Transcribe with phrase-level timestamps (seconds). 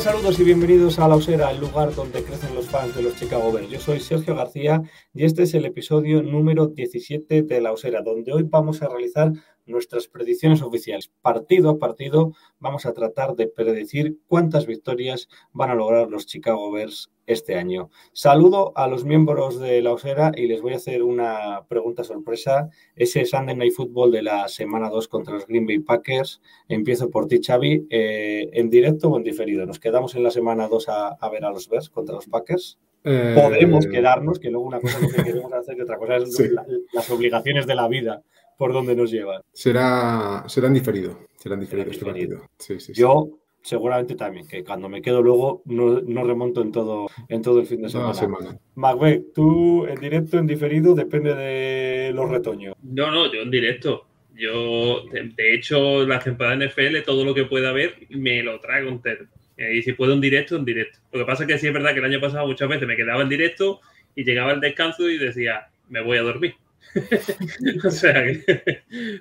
[0.00, 3.52] Saludos y bienvenidos a La Osera, el lugar donde crecen los fans de los Chicago
[3.52, 3.68] Bears.
[3.68, 8.32] Yo soy Sergio García y este es el episodio número 17 de La Osera, donde
[8.32, 9.32] hoy vamos a realizar
[9.66, 11.10] nuestras predicciones oficiales.
[11.22, 16.70] Partido a partido vamos a tratar de predecir cuántas victorias van a lograr los Chicago
[16.72, 17.88] Bears este año.
[18.12, 22.68] Saludo a los miembros de La Osera y les voy a hacer una pregunta sorpresa.
[22.96, 26.42] Ese Sunday Night Football de la semana 2 contra los Green Bay Packers.
[26.68, 27.86] Empiezo por ti, Xavi.
[27.90, 29.64] Eh, ¿En directo o en diferido?
[29.66, 32.78] ¿Nos quedamos en la semana 2 a, a ver a los Bears contra los Packers?
[33.04, 36.16] Eh, Podemos quedarnos, que luego una cosa es lo que queremos hacer y otra cosa
[36.16, 36.48] es Sí.
[36.50, 38.22] la- las obligaciones de la vida
[38.58, 39.40] por donde nos llevan.
[39.52, 41.18] Será, será en diferido.
[41.36, 42.38] Será en diferido este diferido.
[42.38, 42.50] partido.
[42.58, 43.00] Sí, sí, sí.
[43.00, 43.28] Yo
[43.62, 47.66] seguramente también, que cuando me quedo luego no, no remonto en todo, en todo el
[47.66, 48.14] fin de semana.
[48.14, 48.58] semana.
[48.74, 52.74] Macbeth, tú en directo, en diferido, depende de los retoños.
[52.82, 54.06] No, no, yo en directo.
[54.34, 58.88] Yo, de, de hecho, la temporada NFL, todo lo que pueda ver, me lo traigo
[58.88, 59.26] entero.
[59.56, 60.98] Eh, Y si puedo en directo, en directo.
[61.12, 62.96] Lo que pasa es que sí es verdad que el año pasado muchas veces me
[62.96, 63.80] quedaba en directo
[64.16, 66.54] y llegaba el descanso y decía, me voy a dormir.
[67.84, 68.24] o sea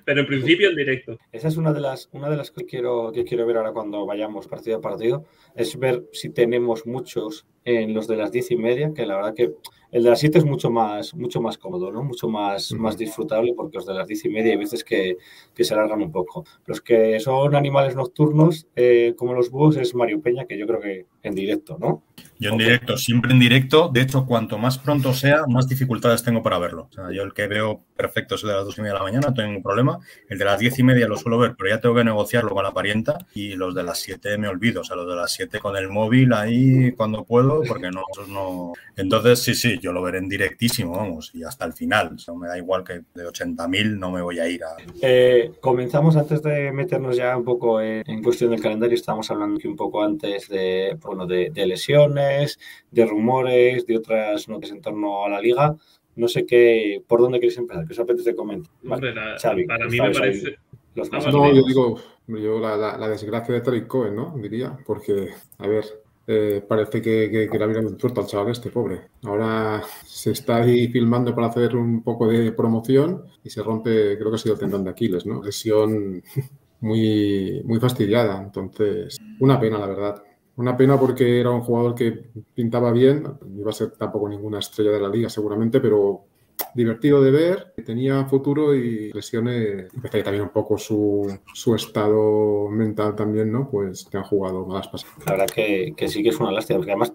[0.05, 1.17] pero en principio en directo.
[1.31, 4.05] Esa es una de las, una de las que quiero, que quiero ver ahora cuando
[4.05, 8.55] vayamos partido a partido, es ver si tenemos muchos en los de las diez y
[8.55, 9.53] media, que la verdad que
[9.91, 12.03] el de las siete es mucho más, mucho más cómodo, ¿no?
[12.03, 15.17] Mucho más, más disfrutable porque los de las diez y media hay veces que,
[15.53, 16.45] que se alargan un poco.
[16.65, 20.79] Los que son animales nocturnos, eh, como los búhos, es Mario Peña, que yo creo
[20.79, 22.03] que en directo, ¿no?
[22.39, 23.89] Yo en directo, siempre en directo.
[23.89, 26.87] De hecho, cuanto más pronto sea, más dificultades tengo para verlo.
[26.89, 28.99] O sea, yo el que veo perfecto es el de las dos y media de
[28.99, 29.99] la mañana, no tengo ningún problema.
[30.27, 32.63] El de las diez y media lo suelo ver, pero ya tengo que negociarlo con
[32.63, 33.17] la parienta.
[33.33, 34.81] Y los de las siete me olvido.
[34.81, 38.73] O sea, los de las siete con el móvil ahí cuando puedo, porque no, no.
[38.95, 42.13] Entonces, sí, sí, yo lo veré en directísimo, vamos, y hasta el final.
[42.15, 44.75] O sea, me da igual que de 80.000 no me voy a ir a.
[45.01, 48.95] Eh, comenzamos antes de meternos ya un poco en, cuestión del calendario.
[48.95, 52.59] Estábamos hablando aquí un poco antes de, bueno, de, de lesiones,
[52.89, 55.75] de rumores, de otras noticias en torno a la liga.
[56.15, 58.71] No sé qué, por dónde queréis empezar, que os apetece comentar.
[58.89, 60.55] Hombre, la- Xavi, para mí me ahí, parece.
[60.95, 61.33] los Ah, más.
[61.33, 61.95] No, yo digo,
[62.27, 64.35] yo la, la- la desgracia de Tariq Cohen, ¿no?
[64.37, 65.85] Diría, porque, a ver,
[66.27, 69.01] eh, parece que, que, que le abrieron tuerto al chaval este, pobre.
[69.23, 74.29] Ahora se está ahí filmando para hacer un poco de promoción y se rompe, creo
[74.29, 75.41] que ha sido el tendón de Aquiles, ¿no?
[75.41, 76.21] Lesión
[76.81, 78.41] muy, muy fastidiada.
[78.41, 80.23] Entonces, una pena, la verdad.
[80.57, 84.59] Una pena porque era un jugador que pintaba bien, no iba a ser tampoco ninguna
[84.59, 86.25] estrella de la liga seguramente, pero
[86.73, 93.15] divertido de ver, tenía futuro y lesiones, ahí también un poco su, su estado mental
[93.15, 93.69] también, ¿no?
[93.69, 95.17] Pues que han jugado malas pasadas.
[95.25, 97.13] La verdad que, que sí que es una lástima, porque además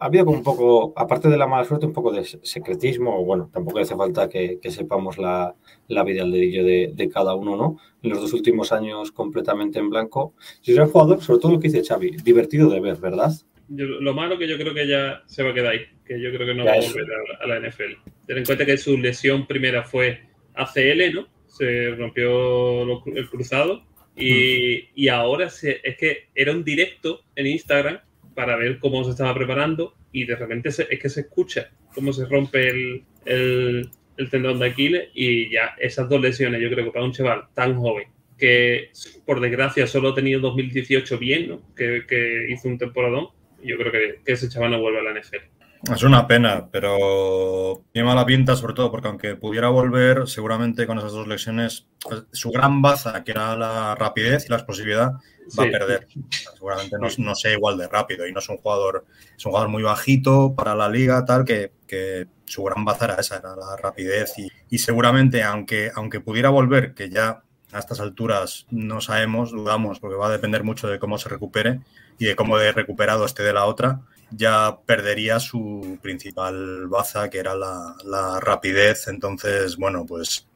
[0.00, 3.50] ha habido como un poco, aparte de la mala suerte, un poco de secretismo, bueno,
[3.52, 5.54] tampoco hace falta que, que sepamos la,
[5.88, 7.78] la vida al dedillo de, de cada uno, ¿no?
[8.02, 10.34] En los dos últimos años completamente en blanco.
[10.60, 13.30] Si es un jugador, sobre todo lo que dice Xavi, divertido de ver, ¿verdad?
[13.68, 16.30] Yo- lo malo que yo creo que ya se va a quedar ahí, que yo
[16.32, 17.06] creo que no Ya va a volver
[17.40, 17.94] a, a la NFL.
[18.26, 20.20] Ten en cuenta que su lesión primera fue
[20.54, 21.26] ACL, ¿no?
[21.46, 23.82] Se rompió lo- el cruzado
[24.16, 27.98] y, y ahora se- es que era un directo en Instagram
[28.38, 32.24] para ver cómo se estaba preparando y de repente es que se escucha cómo se
[32.24, 37.10] rompe el tendón de Aquiles y ya esas dos lesiones, yo creo que para un
[37.10, 38.06] chaval tan joven
[38.38, 38.92] que
[39.26, 41.74] por desgracia solo ha tenido 2018 bien, ¿no?
[41.74, 43.30] que, que hizo un temporadón,
[43.64, 45.92] yo creo que, que ese chaval no vuelve a la NFL.
[45.92, 50.98] Es una pena, pero tiene mala pinta, sobre todo porque aunque pudiera volver, seguramente con
[50.98, 55.14] esas dos lesiones, pues, su gran baza, que era la rapidez y la explosividad,
[55.58, 55.68] va Sí.
[55.68, 56.08] a perder.
[56.54, 59.04] Seguramente no, no sea igual de rápido y no es un jugador,
[59.36, 63.14] es un jugador muy bajito para la liga, tal, que, que su gran baza era
[63.16, 68.00] esa, era la rapidez y, y seguramente aunque, aunque pudiera volver, que ya a estas
[68.00, 71.80] alturas no sabemos, dudamos, porque va a depender mucho de cómo se recupere
[72.18, 74.00] y de cómo de recuperado esté de la otra,
[74.30, 79.06] ya perdería su principal baza, que era la, la rapidez.
[79.08, 80.47] Entonces, bueno, pues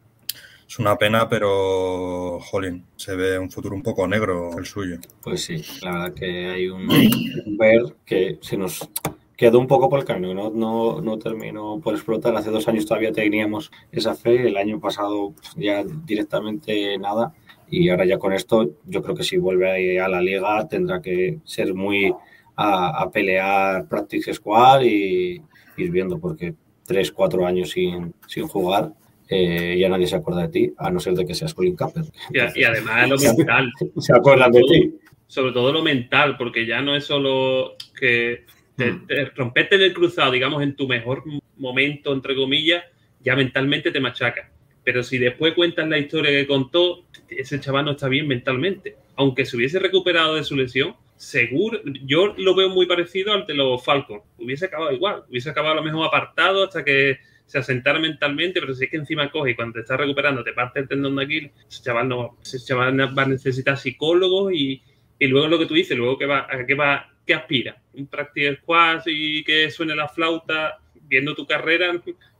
[0.72, 4.96] es una pena, pero, jolín, se ve un futuro un poco negro el suyo.
[5.22, 8.88] Pues sí, la verdad que hay un, un ver que se nos
[9.36, 12.34] quedó un poco por el camino, no, no, no terminó por explotar.
[12.34, 17.34] Hace dos años todavía teníamos esa fe, el año pasado ya directamente nada.
[17.68, 21.40] Y ahora ya con esto, yo creo que si vuelve a la liga tendrá que
[21.44, 22.14] ser muy
[22.56, 25.42] a, a pelear Practice Squad y
[25.76, 26.54] ir viendo, porque
[26.86, 28.94] tres, cuatro años sin, sin jugar,
[29.28, 32.04] eh, ya nadie se acuerda de ti, a no ser de que seas Colin Capper.
[32.32, 33.72] Y, y además lo mental.
[33.98, 34.94] Se acuerdan de ti.
[35.26, 38.44] Sobre todo lo mental, porque ya no es solo que
[38.76, 41.22] te, te romperte en el cruzado, digamos, en tu mejor
[41.56, 42.84] momento, entre comillas,
[43.20, 44.50] ya mentalmente te machaca.
[44.84, 48.96] Pero si después cuentas la historia que contó, ese chaval no está bien mentalmente.
[49.16, 53.54] Aunque se hubiese recuperado de su lesión, seguro, yo lo veo muy parecido al de
[53.54, 54.24] los Falcons.
[54.38, 58.74] Hubiese acabado igual, hubiese acabado a lo mejor apartado hasta que se asentara mentalmente, pero
[58.74, 61.24] si es que encima coge y cuando te estás recuperando te parte el tendón de
[61.24, 64.82] Aquiles, ese chaval, no, ese chaval va a necesitar psicólogos y,
[65.18, 68.06] y luego lo que tú dices, luego que va, a qué va, qué aspira, un
[68.06, 71.92] practice squad y que suene la flauta, viendo tu carrera,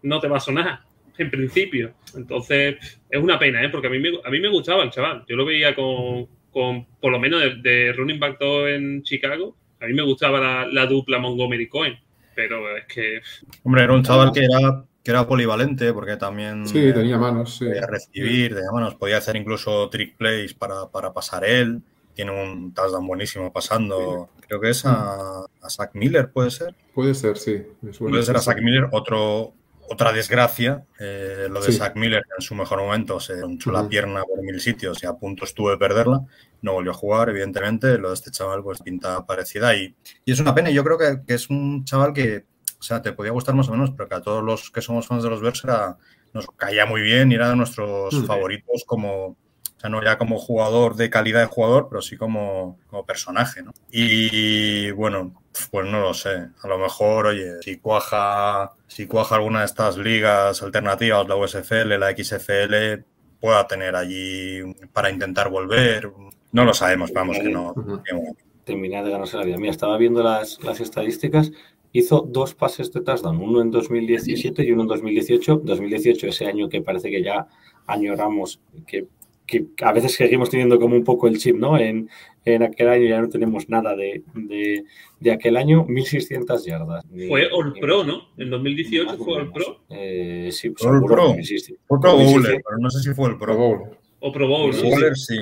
[0.02, 0.80] no te va a sonar
[1.18, 1.94] en principio.
[2.16, 3.68] Entonces, es una pena, ¿eh?
[3.68, 5.24] porque a mí, me, a mí me gustaba el chaval.
[5.28, 9.56] Yo lo veía con, con por lo menos de, de running back 2 en Chicago.
[9.80, 11.98] A mí me gustaba la, la dupla Montgomery Cohen,
[12.34, 13.20] pero es que
[13.64, 17.56] Hombre, era un chaval que era, que era polivalente, porque también Sí, eh, tenía manos,
[17.58, 17.64] sí.
[17.66, 21.82] podía recibir, tenía manos, podía hacer incluso trick plays para, para pasar él.
[22.14, 26.74] Tiene un touchdown buenísimo pasando, creo que es a, a Zach Miller, puede ser.
[26.94, 27.62] Puede ser, sí.
[27.80, 28.10] me suena.
[28.12, 29.54] Puede ser a Zach Miller, otro,
[29.88, 30.84] otra desgracia.
[31.00, 31.72] eh, lo de.
[31.72, 33.88] Zach Miller, en su mejor momento se ronchó la Ujú.
[33.88, 36.20] pierna por mil sitios y a punto estuvo de perderla.
[36.60, 37.96] No volvió a jugar, evidentemente.
[37.96, 39.74] Lo de este chaval, pues pinta parecida.
[39.74, 39.96] Y,
[40.26, 40.68] y es una pena.
[40.70, 42.44] Yo creo que, que es un chaval que,
[42.82, 45.06] o sea, te podía gustar más o menos, pero que a todos los que somos
[45.06, 45.96] fans de los Bears era-
[46.32, 49.36] nos caía muy bien y era de nuestros favoritos como, o
[49.78, 53.70] sea, no ya como jugador de calidad de jugador, pero sí como, como personaje, ¿no?
[53.92, 55.32] Y bueno,
[55.70, 56.48] pues no lo sé.
[56.60, 61.98] A lo mejor, oye, si cuaja, si cuaja alguna de estas ligas alternativas, la USFL,
[61.98, 63.04] la XFL,
[63.40, 64.60] pueda tener allí
[64.92, 66.10] para intentar volver.
[66.50, 67.74] No lo sabemos, vamos, que no.
[67.74, 68.02] Bueno.
[68.64, 69.56] terminar de ganarse la vida.
[69.58, 71.50] Mira, estaba viendo las, las estadísticas.
[71.92, 75.60] Hizo dos pases de touchdown, uno en 2017 y uno en 2018.
[75.64, 77.46] 2018, ese año que parece que ya
[77.86, 79.06] añoramos, que,
[79.46, 81.76] que a veces seguimos teniendo como un poco el chip, ¿no?
[81.78, 82.08] En,
[82.46, 84.84] en aquel año ya no tenemos nada de, de,
[85.20, 87.04] de aquel año, 1.600 yardas.
[87.10, 88.22] Ni- fue All ni- Pro, ¿no?
[88.38, 89.52] En 2018 más o fue All.
[89.52, 91.34] Pro Eh, sí, pues All seguro, Pro.
[91.34, 91.76] 1.600.
[91.86, 93.56] Fue Pro 1.600 Bowler, pero no sé si fue el Pro.
[93.56, 93.80] Bowl.
[94.20, 94.76] o Pro Bowl, ¿no?
[94.78, 95.36] El Bowler sí.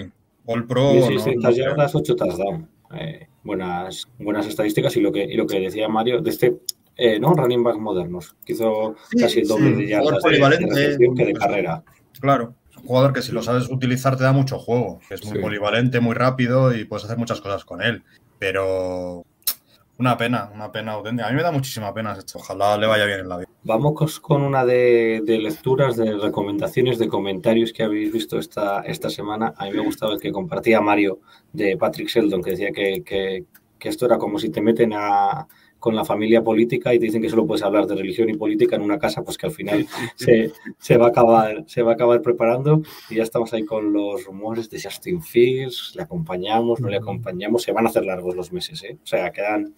[0.46, 0.94] All Pro.
[0.94, 2.66] no- 1.600 no yardas, 8 touchdowns.
[2.98, 6.56] Eh, buenas, buenas estadísticas y lo que, y lo que decía Mario, de este,
[6.96, 7.32] eh, ¿no?
[7.34, 11.24] Running back modernos, que hizo Sí, casi el doble sí, de yardas de, de que
[11.24, 11.82] de pues, carrera.
[12.20, 12.54] Claro.
[12.70, 15.00] Es un jugador que si lo sabes utilizar te da mucho juego.
[15.08, 15.42] que Es muy Sí.
[15.42, 18.02] polivalente, muy rápido y puedes hacer muchas cosas con él.
[18.38, 19.24] Pero
[19.98, 21.28] una pena, una pena auténtica.
[21.28, 22.38] A mí me da muchísima pena esto.
[22.38, 23.49] Ojalá le vaya bien en la vida.
[23.62, 29.10] Vamos con una de, de lecturas, de recomendaciones, de comentarios que habéis visto esta, esta
[29.10, 29.52] semana.
[29.58, 31.20] A mí me gustaba el que compartía Mario
[31.52, 33.44] de Patrick Sheldon, que decía que, que-
[33.78, 35.46] que esto era como si te meten a,
[35.78, 38.76] con la familia política y te dicen que solo puedes hablar de religión y política
[38.76, 39.86] en una casa, pues que al final
[40.16, 43.90] se, se va, a acabar, se va a acabar preparando y ya estamos ahí con
[43.90, 48.36] los rumores de Justin Fields, le acompañamos, no le acompañamos, se van a hacer largos
[48.36, 48.98] los meses, ¿eh?
[49.02, 49.74] o sea, quedan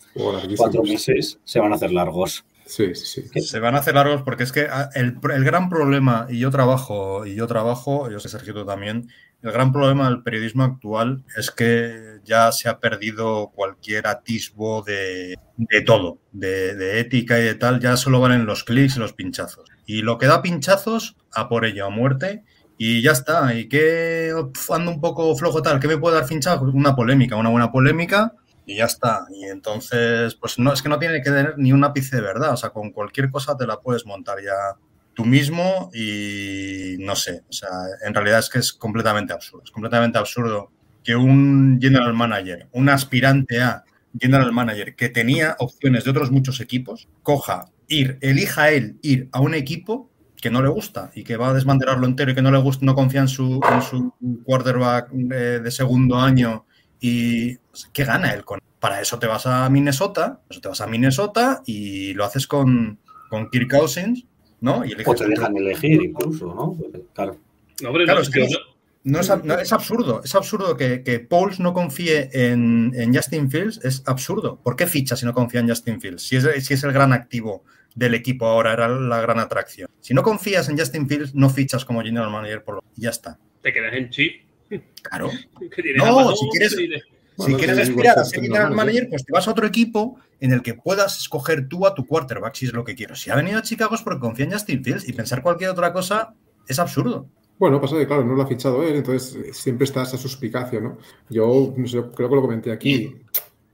[0.56, 2.44] cuatro meses, se van a hacer largos.
[2.72, 3.40] Sí, sí, sí.
[3.42, 6.50] Se van a hacer largos porque es que ah, el, el gran problema, y yo
[6.50, 9.10] trabajo, y yo trabajo, yo sé Sergio tú también,
[9.42, 15.36] el gran problema del periodismo actual es que ya se ha perdido cualquier atisbo de,
[15.58, 19.12] de todo, de, de ética y de tal, ya solo valen los clics y los
[19.12, 19.68] pinchazos.
[19.84, 22.42] Y lo que da pinchazos, a por ello, a muerte,
[22.78, 23.54] y ya está.
[23.54, 25.78] ¿Y Pf, ando un poco flojo tal?
[25.78, 26.72] ¿Qué me puede dar pinchazos?
[26.72, 28.32] Una polémica, una buena polémica,
[28.66, 29.26] y ya está.
[29.30, 32.52] Y entonces, pues no, es que no tiene que tener ni un ápice de verdad.
[32.52, 34.78] O sea, con cualquier cosa te la puedes montar ya
[35.14, 37.42] tú mismo y no sé.
[37.48, 37.70] O sea,
[38.04, 39.64] en realidad es que es completamente absurdo.
[39.64, 40.70] Es completamente absurdo
[41.02, 43.84] que un general manager, un aspirante a
[44.18, 49.40] general manager que tenía opciones de otros muchos equipos, coja, ir, elija él ir a
[49.40, 52.50] un equipo que no le gusta y que va a desmantelarlo entero y que no
[52.50, 54.12] le gusta, no confía en su, en su
[54.44, 56.66] quarterback de, de segundo año
[57.00, 57.56] y
[57.92, 58.60] ¿qué gana él con?
[58.80, 62.98] Para eso te vas a Minnesota, eso te vas a Minnesota y lo haces con,
[63.28, 64.24] con Kirk Cousins,
[64.60, 64.84] ¿no?
[64.84, 66.76] Y eliges O te dejan elegir incluso, ¿no?
[67.14, 67.38] Claro.
[67.80, 68.46] No, hombre, Claro, no, es que no-
[69.04, 73.14] no- es, ab- no, es absurdo, es absurdo que, que Pauls no confíe en, en
[73.14, 74.60] Justin Fields, es absurdo.
[74.62, 76.22] ¿Por qué ficha si no confía en Justin Fields?
[76.22, 77.64] Si es, si es el gran activo
[77.94, 79.88] del equipo ahora, era la gran atracción.
[80.00, 83.10] Si no confías en Justin Fields, no fichas como general manager por lo y ya
[83.10, 83.38] está.
[83.62, 84.42] te quedas en chip.
[85.02, 85.30] Claro.
[85.74, 86.76] Que No, si quieres-
[87.36, 90.52] Bueno, si quieres aspirar a ser general manager, pues te vas a otro equipo en
[90.52, 93.20] el que puedas escoger tú a tu quarterback si es lo que quieres.
[93.20, 95.92] Si ha venido a Chicago es porque confía en Justin Fields y pensar cualquier otra
[95.92, 96.34] cosa
[96.68, 97.26] es absurdo.
[97.58, 100.80] Bueno, pasa que, claro, no lo ha fichado él, entonces eh, siempre está esa suspicacia,
[100.80, 100.98] ¿no?
[101.30, 103.16] Yo, no sé, yo creo que lo comenté aquí.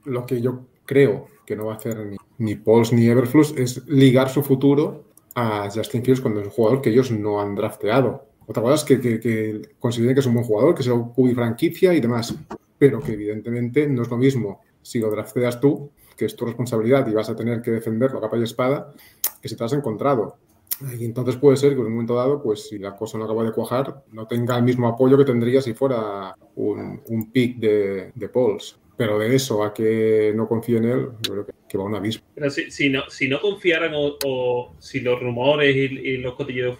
[0.04, 3.86] Lo que yo creo que no va a hacer ni, ni Pauls ni Everflux es
[3.86, 8.26] ligar su futuro a Justin Fields cuando es un jugador que ellos no han drafteado.
[8.46, 11.12] Otra cosa es que, que- que consideren que es un buen jugador, que sea un
[11.12, 12.34] QB franquicia y demás,
[12.78, 17.06] pero que evidentemente no es lo mismo si lo drafteas tú, que es tu responsabilidad
[17.06, 18.92] y vas a tener que defenderlo a capa y espada,
[19.40, 20.36] que si te has encontrado.
[20.98, 23.44] Y entonces puede ser que en un momento dado, pues si la cosa no acaba
[23.44, 28.12] de cuajar, no tenga el mismo apoyo que tendría si fuera un, un pick de,
[28.14, 28.78] de Pauls.
[28.96, 31.94] Pero de eso a que no confíe en él, yo creo que, que va un
[31.94, 32.24] abismo.
[32.48, 36.76] Si, no, si no confiaran o, si los rumores y, y los cotilleos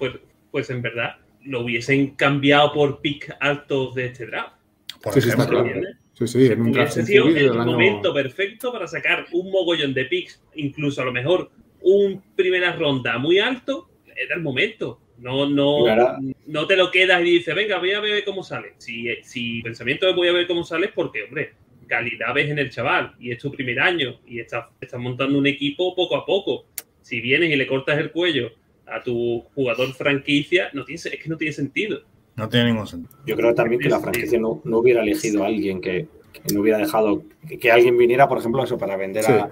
[0.51, 4.58] fuesen verdad, lo hubiesen cambiado por pick altos de este draft.
[5.03, 5.87] Por Sí, sí, está ejemplo, claro.
[6.15, 9.95] Sí, sí, en un draft sido el del año- momento perfecto para sacar un mogollón
[9.95, 11.51] de picks, incluso a lo mejor
[11.83, 15.01] un primera ronda muy alto, era el momento.
[15.19, 16.19] No, no, Claro.
[16.47, 18.75] no te lo quedas y dices, venga, voy a ver cómo sale.
[18.79, 21.53] Si, si pensamiento de voy a ver cómo sale es porque, hombre,
[21.87, 25.47] calidad ves en el chaval y es tu primer año y estás, estás montando un
[25.47, 26.67] equipo poco a poco.
[27.03, 28.51] Si vienes y le cortas el cuello
[28.87, 32.03] a tu jugador franquicia, no tiene, es que no tiene sentido.
[32.39, 33.15] No tiene ningún sentido.
[33.27, 36.61] Yo creo también que la franquicia no, no hubiera elegido a alguien que, que no
[36.63, 39.33] hubiera dejado que, que alguien viniera, por ejemplo, eso para vender Sí.
[39.33, 39.51] a, a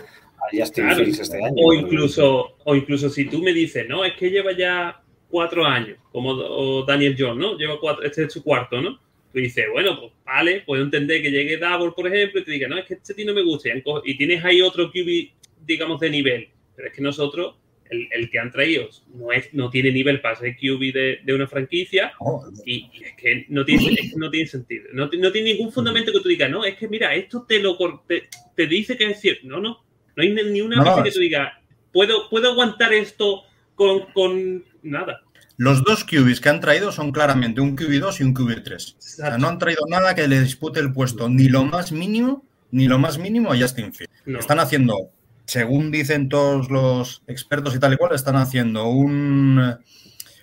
[0.53, 0.97] Justin Claro.
[1.05, 1.57] Fields este año.
[1.63, 5.99] O incluso, o incluso si tú me dices, no, es que lleva ya cuatro años,
[6.13, 7.59] como o Daniel Jones, ¿no?
[7.59, 8.99] Lleva cuatro, este es su cuarto, ¿no?
[9.33, 12.69] Tú dices, bueno, pues vale, puedo entender que llegue Double, por ejemplo, y te diga,
[12.69, 13.69] no, es que este tío no me gusta,
[14.05, 16.49] y tienes ahí otro QB, digamos, de nivel.
[16.75, 17.57] Pero es que nosotros,
[17.91, 21.35] el, el que han traído, no, es, no tiene nivel para ser QB de, de
[21.35, 24.85] una franquicia, Oh, y, y es que no tiene, es que no tiene sentido.
[24.93, 27.77] No, no tiene ningún fundamento que tú digas, no, es que mira, esto te lo
[28.07, 29.47] te, te dice que es cierto.
[29.47, 29.85] No, no.
[30.17, 31.53] No hay ni una vez no, que tú digas,
[31.93, 33.43] ¿puedo, puedo aguantar esto
[33.75, 35.23] con, con nada.
[35.59, 38.95] Los dos QBs que han traído son claramente un QB2 y un QB3.
[38.95, 42.45] O sea, no han traído nada que le dispute el puesto, ni lo más mínimo,
[42.71, 44.13] ni lo más mínimo a Justin Fields.
[44.27, 45.11] Están haciendo,
[45.47, 49.79] según dicen todos los expertos y tal y cual, están haciendo un,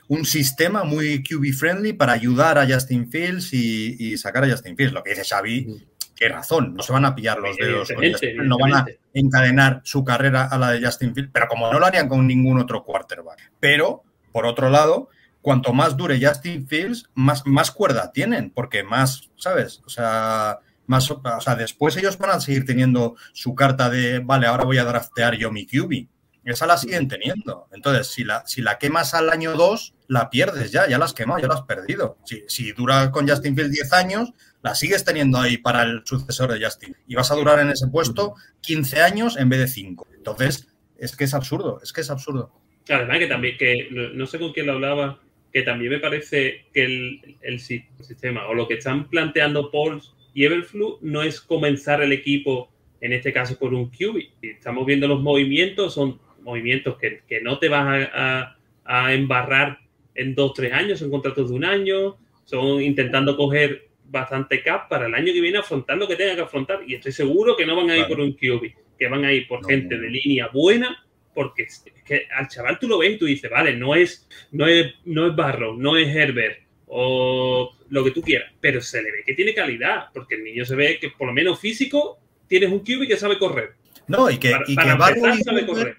[0.08, 4.76] un sistema muy QB friendly para ayudar a Justin Fields y, y sacar a Justin
[4.76, 4.94] Fields.
[4.94, 8.32] Lo que dice Xavi, qué razón, no se van a pillar los dedos con Justin
[8.32, 11.80] Fields, no van a encadenar su carrera a la de Justin Fields, pero como no
[11.80, 13.52] lo harían con ningún otro quarterback.
[13.60, 15.10] Pero, por otro lado,
[15.42, 19.82] cuanto más dure Justin Fields, más, más cuerda tienen, porque más, ¿sabes?
[19.86, 24.48] O sea, más, o sea, después ellos van a seguir teniendo su carta de, vale,
[24.48, 26.08] ahora voy a draftear yo mi QB.
[26.46, 27.68] Esa la siguen teniendo.
[27.72, 31.14] Entonces, si la, si la quemas al año 2, la pierdes ya, ya la has
[31.14, 32.18] quemado, ya la has perdido.
[32.26, 36.52] Si, si dura con Justin Fields 10 años, la sigues teniendo ahí para el sucesor
[36.52, 36.98] de Justin.
[37.08, 40.06] Y vas a durar en ese puesto 15 años en vez de 5.
[40.18, 42.52] Entonces, es que es absurdo, es que es absurdo.
[42.90, 45.20] Además que también, que no sé con quién lo hablaba,
[45.54, 50.14] que también me parece que el, el si- sistema o lo que están planteando Pauls
[50.34, 52.72] y Everflu no es comenzar el equipo,
[53.02, 54.18] en este caso por un QB.
[54.42, 59.80] Estamos viendo los movimientos, son movimientos que, que no te vas a, a- a embarrar
[60.16, 65.08] en dos, tres años, son contratos de un año, son intentando coger bastante cap para
[65.08, 67.76] el año que viene afrontar lo que tengan que afrontar y estoy seguro que no
[67.76, 68.16] van a ir Claro.
[68.16, 71.64] por un QB, que van a ir por No, gente no, de línea buena porque
[71.64, 74.94] es que al chaval tú lo ves y tú dices, vale, no es, no es,
[75.06, 76.60] no es Barrow, no es Herbert
[76.96, 80.64] o lo que tú quieras, pero se le ve que tiene calidad, porque el niño
[80.66, 83.74] se ve que por lo menos físico tienes un QB que sabe correr.
[84.08, 85.96] No, y que, Para, y para que Barrow, empezar, y sabe Herbert, correr.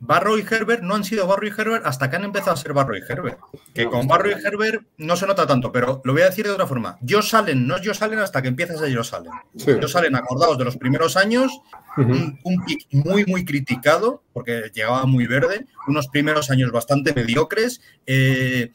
[0.00, 2.72] Barrow y Herbert no han sido Barrow y Herbert hasta que han empezado a ser
[2.74, 3.38] Barrow y Herbert.
[3.74, 4.46] Que No, con está Barrow y.
[4.46, 6.98] Herbert no se nota tanto, pero lo voy a decir de otra forma.
[7.08, 9.32] Josh Allen no es Josh Allen hasta que empiezas a Josh Allen.
[9.56, 9.72] Sí.
[9.80, 11.52] Josh Allen, acordados de los primeros años,
[11.96, 17.80] un, un pick muy, muy criticado, porque llegaba muy verde, unos primeros años bastante mediocres.
[18.06, 18.72] eh,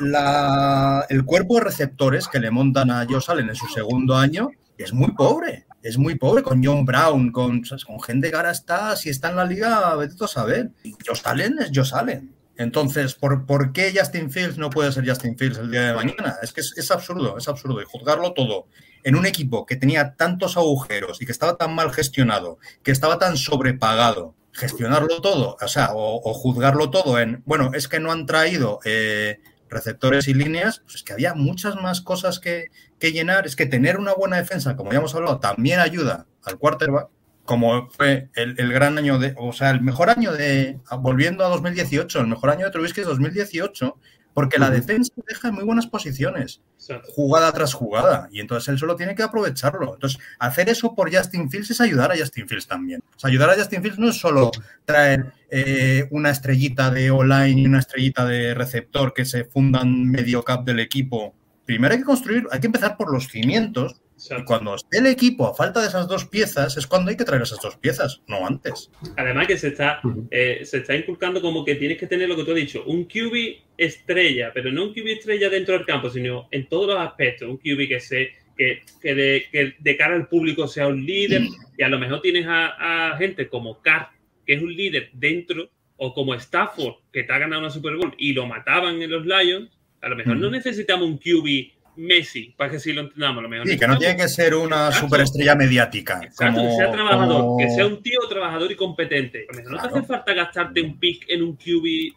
[0.00, 4.50] la- el cuerpo de receptores que le montan a Josh Allen en su segundo año
[4.76, 5.66] es muy pobre.
[5.82, 9.36] Es muy pobre con John Brown, con, con gente que ahora está, si está en
[9.36, 10.70] la liga, vete a saber.
[11.06, 12.34] Josh Allen es Josh Allen.
[12.56, 16.36] Entonces, ¿por, por qué Justin Fields no puede ser Justin Fields el día de mañana?
[16.42, 17.80] Es que es, absurdo, es absurdo.
[17.80, 18.66] Y juzgarlo todo
[19.04, 23.20] en un equipo que tenía tantos agujeros y que estaba tan mal gestionado, que estaba
[23.20, 28.10] tan sobrepagado, gestionarlo todo, o sea, o, o juzgarlo todo en, bueno, es que no
[28.10, 29.38] han traído eh,
[29.68, 32.66] receptores y líneas, pues es que había muchas más cosas que,
[32.98, 33.46] que llenar.
[33.46, 37.08] Es que tener una buena defensa, como ya hemos hablado, también ayuda al quarterback,
[37.44, 41.48] como fue el, el gran año de, o sea, el mejor año de, volviendo a
[41.48, 43.96] 2018, el mejor año de Trubisky es 2018,
[44.38, 46.62] porque la defensa deja en muy buenas posiciones,
[47.08, 49.94] jugada tras jugada, y entonces él solo tiene que aprovecharlo.
[49.94, 53.02] Entonces, hacer eso por Justin Fields es ayudar a Justin Fields también.
[53.16, 54.52] O sea, ayudar a Justin Fields no es solo
[54.84, 60.44] traer eh, una estrellita de online y una estrellita de receptor que se fundan medio
[60.44, 61.34] cap del equipo.
[61.64, 64.00] Primero hay que construir, hay que empezar por los cimientos
[64.30, 67.24] y cuando esté el equipo a falta de esas dos piezas, es cuando hay que
[67.24, 68.90] traer esas dos piezas, no antes.
[69.16, 72.44] Además que se está, eh, se está inculcando como que tienes que tener lo que
[72.44, 76.48] tú has dicho, un QB estrella, pero no un QB estrella dentro del campo, sino
[76.50, 77.48] en todos los aspectos.
[77.48, 81.42] Un QB que se que, que de, que de cara al público sea un líder
[81.76, 84.08] y a lo mejor tienes a, a gente como Carr,
[84.44, 88.14] que es un líder dentro, o como Stafford, que te ha ganado una Super Bowl
[88.18, 89.70] y lo mataban en los Lions.
[90.00, 93.42] A lo mejor no necesitamos un QB Messi, para que sí lo entendamos.
[93.42, 95.06] Lo mejor Sí, que no tiene que ser una Exacto.
[95.06, 96.20] superestrella mediática.
[96.22, 99.46] Exacto, que sea trabajador, como- que sea un tío trabajador y competente.
[99.48, 102.14] A lo mejor no te hace falta gastarte un pick en un QB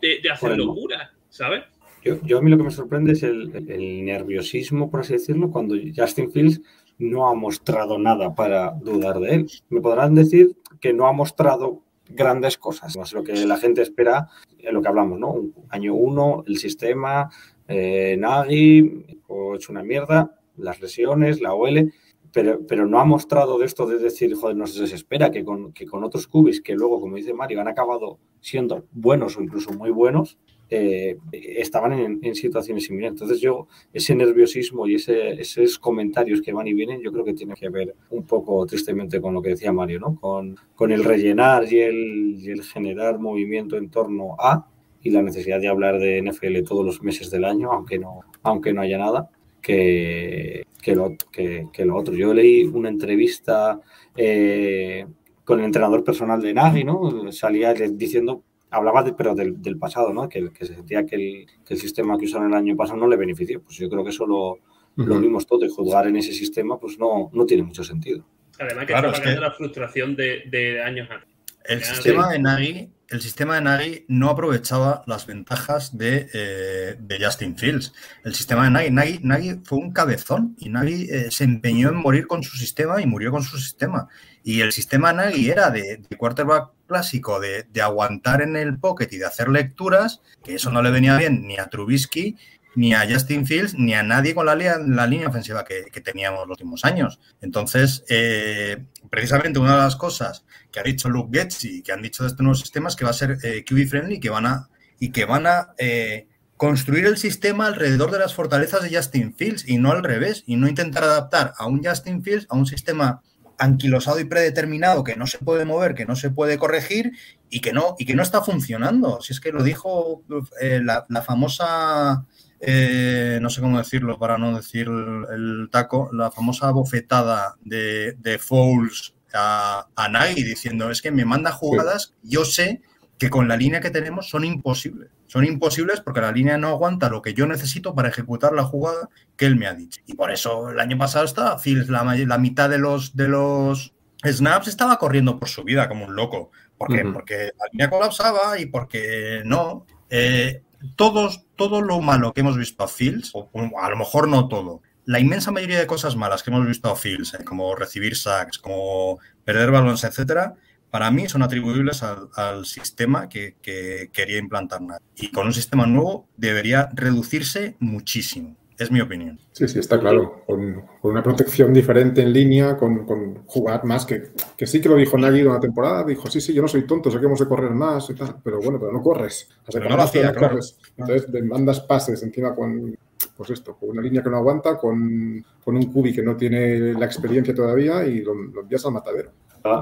[0.00, 0.64] de, de hacer Bueno.
[0.66, 1.64] locura, ¿sabes?
[2.04, 5.50] Yo, yo a mí lo que me sorprende es el, el nerviosismo, por así decirlo,
[5.50, 6.60] cuando Justin Fields
[6.98, 9.46] no ha mostrado nada para dudar de él.
[9.68, 14.28] Me podrán decir que no ha mostrado grandes cosas, más lo que la gente espera,
[14.58, 15.32] en lo que hablamos, ¿no?
[15.32, 17.28] Un año uno, el sistema,
[17.68, 19.06] eh, Nagy,
[19.54, 21.92] hecho una mierda, las lesiones, la OL,
[22.32, 25.72] pero, pero no ha mostrado de esto de decir, joder, no se espera que con,
[25.72, 29.72] que con otros cubis que luego, como dice Mario, han acabado siendo buenos o incluso
[29.72, 33.12] muy buenos, eh, estaban en, en situaciones similares.
[33.14, 37.34] Entonces yo, ese nerviosismo y ese, esos comentarios que van y vienen, yo creo que
[37.34, 40.16] tiene que ver un poco tristemente con lo que decía Mario, ¿no?
[40.20, 44.68] Con, con el rellenar y el, y el generar movimiento en torno a
[45.06, 48.72] y la necesidad de hablar de NFL todos los meses del año, aunque no, aunque
[48.72, 49.30] no haya nada,
[49.62, 52.14] que, que, lo, que, que lo otro.
[52.14, 53.80] Yo leí una entrevista
[54.16, 55.06] eh,
[55.44, 57.30] con el entrenador personal de Nagy, ¿no?
[57.30, 60.28] Salía diciendo hablaba de, pero del, del, pasado, ¿no?
[60.28, 63.06] Que, que se sentía que el, que el, sistema que usaron el año pasado no
[63.06, 63.62] le benefició.
[63.62, 64.58] Pues yo creo que eso lo, uh
[64.96, 65.04] -huh.
[65.04, 68.26] lo vimos todo y juzgar en ese sistema pues no, no tiene mucho sentido.
[68.58, 69.40] Además que claro, está pagando es que...
[69.40, 71.28] la frustración de, de años antes.
[71.68, 77.24] El sistema, de Nagy, el sistema de Nagy no aprovechaba las ventajas de, eh, de
[77.24, 77.92] Justin Fields.
[78.24, 81.96] El sistema de Nagy, Nagy, Nagy fue un cabezón y Nagy eh, se empeñó en
[81.96, 84.08] morir con su sistema y murió con su sistema.
[84.42, 88.78] Y el sistema de Nagy era de, de quarterback clásico, de, de, aguantar en el
[88.78, 92.36] pocket y de hacer lecturas, que eso no le venía bien ni a Trubisky,
[92.76, 96.84] ni a Justin Fields, ni a nadie con la, línea ofensiva que, teníamos los últimos
[96.84, 97.18] años.
[97.40, 102.22] Entonces, eh, precisamente una de las cosas que ha dicho Luke Getzi, que han dicho
[102.22, 104.68] de estos nuevos sistemas, que va a ser eh, QB friendly que van a,
[105.00, 109.66] y que van a eh, construir el sistema alrededor de las fortalezas de Justin Fields
[109.66, 113.22] y no al revés, y no intentar adaptar a un Justin Fields a un sistema
[113.58, 117.12] anquilosado y predeterminado que no se puede mover, que no se puede corregir
[117.50, 119.20] y que no, y que no está funcionando.
[119.20, 120.22] Si es que lo dijo
[120.60, 122.26] eh, la, famosa,
[122.60, 128.12] eh, no sé cómo decirlo para no decir el, el taco, la famosa bofetada de,
[128.18, 132.80] de Fouls a, a Nagy diciendo es que me manda jugadas, yo sé
[133.18, 135.10] que con la línea que tenemos son imposibles.
[135.26, 139.08] Son imposibles porque la línea no aguanta lo que yo necesito para ejecutar la jugada
[139.36, 140.00] que él me ha dicho.
[140.06, 143.92] Y por eso el año pasado estaba Fields, la, la mitad de los, de los
[144.24, 146.50] snaps estaba corriendo por su vida como un loco.
[146.78, 147.02] ¿Por qué?
[147.02, 147.12] Uh -huh.
[147.14, 149.86] Porque la línea colapsaba y porque no.
[150.10, 150.62] Eh,
[150.94, 154.82] todos, todo lo malo que hemos visto a Fields, o a lo mejor no todo,
[155.06, 158.58] la inmensa mayoría de cosas malas que hemos visto a Fields, eh, como recibir sacks,
[158.58, 160.54] como perder balones, etcétera,
[160.90, 164.80] para mí son atribuibles al, sistema que, que, quería implantar.
[165.14, 168.56] Y con un sistema nuevo debería reducirse muchísimo.
[168.78, 169.38] Es mi opinión.
[169.52, 170.42] Sí, sí, está claro.
[170.46, 174.88] Con, con una protección diferente en línea, con, con, jugar más, que, que sí que
[174.88, 177.40] lo dijo Nagy una temporada, dijo, sí, sí, yo no soy tonto, sé que hemos
[177.40, 179.48] de correr más y tal, pero bueno, pero no corres.
[179.72, 180.78] Pero no lo hacía, no corres.
[180.96, 182.96] Entonces, mandas pases encima con,
[183.36, 186.92] pues esto, con una línea que no aguanta, con, con un cubi que no tiene
[186.92, 189.30] la experiencia todavía y lo, lo envías al matadero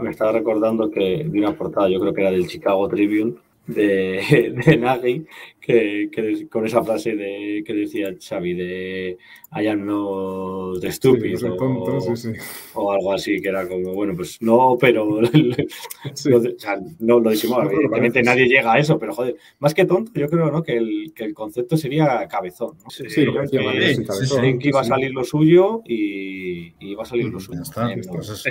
[0.01, 3.35] me estaba recordando que vi una portada, yo creo que era del Chicago Tribune,
[3.67, 5.25] de, de Nagy,
[5.61, 9.19] que, que, con esa frase de, que decía Xavi de
[9.57, 12.29] I am no de estúpido sí, tonto, sí, sí.
[12.75, 17.31] o, algo así, que era como, bueno, pues no, pero lo, o sea, no lo
[17.31, 20.63] decimos, no, evidentemente nadie llega a eso, pero joder, más que tonto, yo creo ¿no?
[20.63, 22.77] que, el, que el concepto sería cabezón.
[22.83, 22.91] ¿no?
[22.91, 27.07] Sí, sí, que que, cabezón, que iba a salir lo suyo y, y iba a
[27.07, 27.63] salir lo suyo.
[27.63, 28.09] Está, es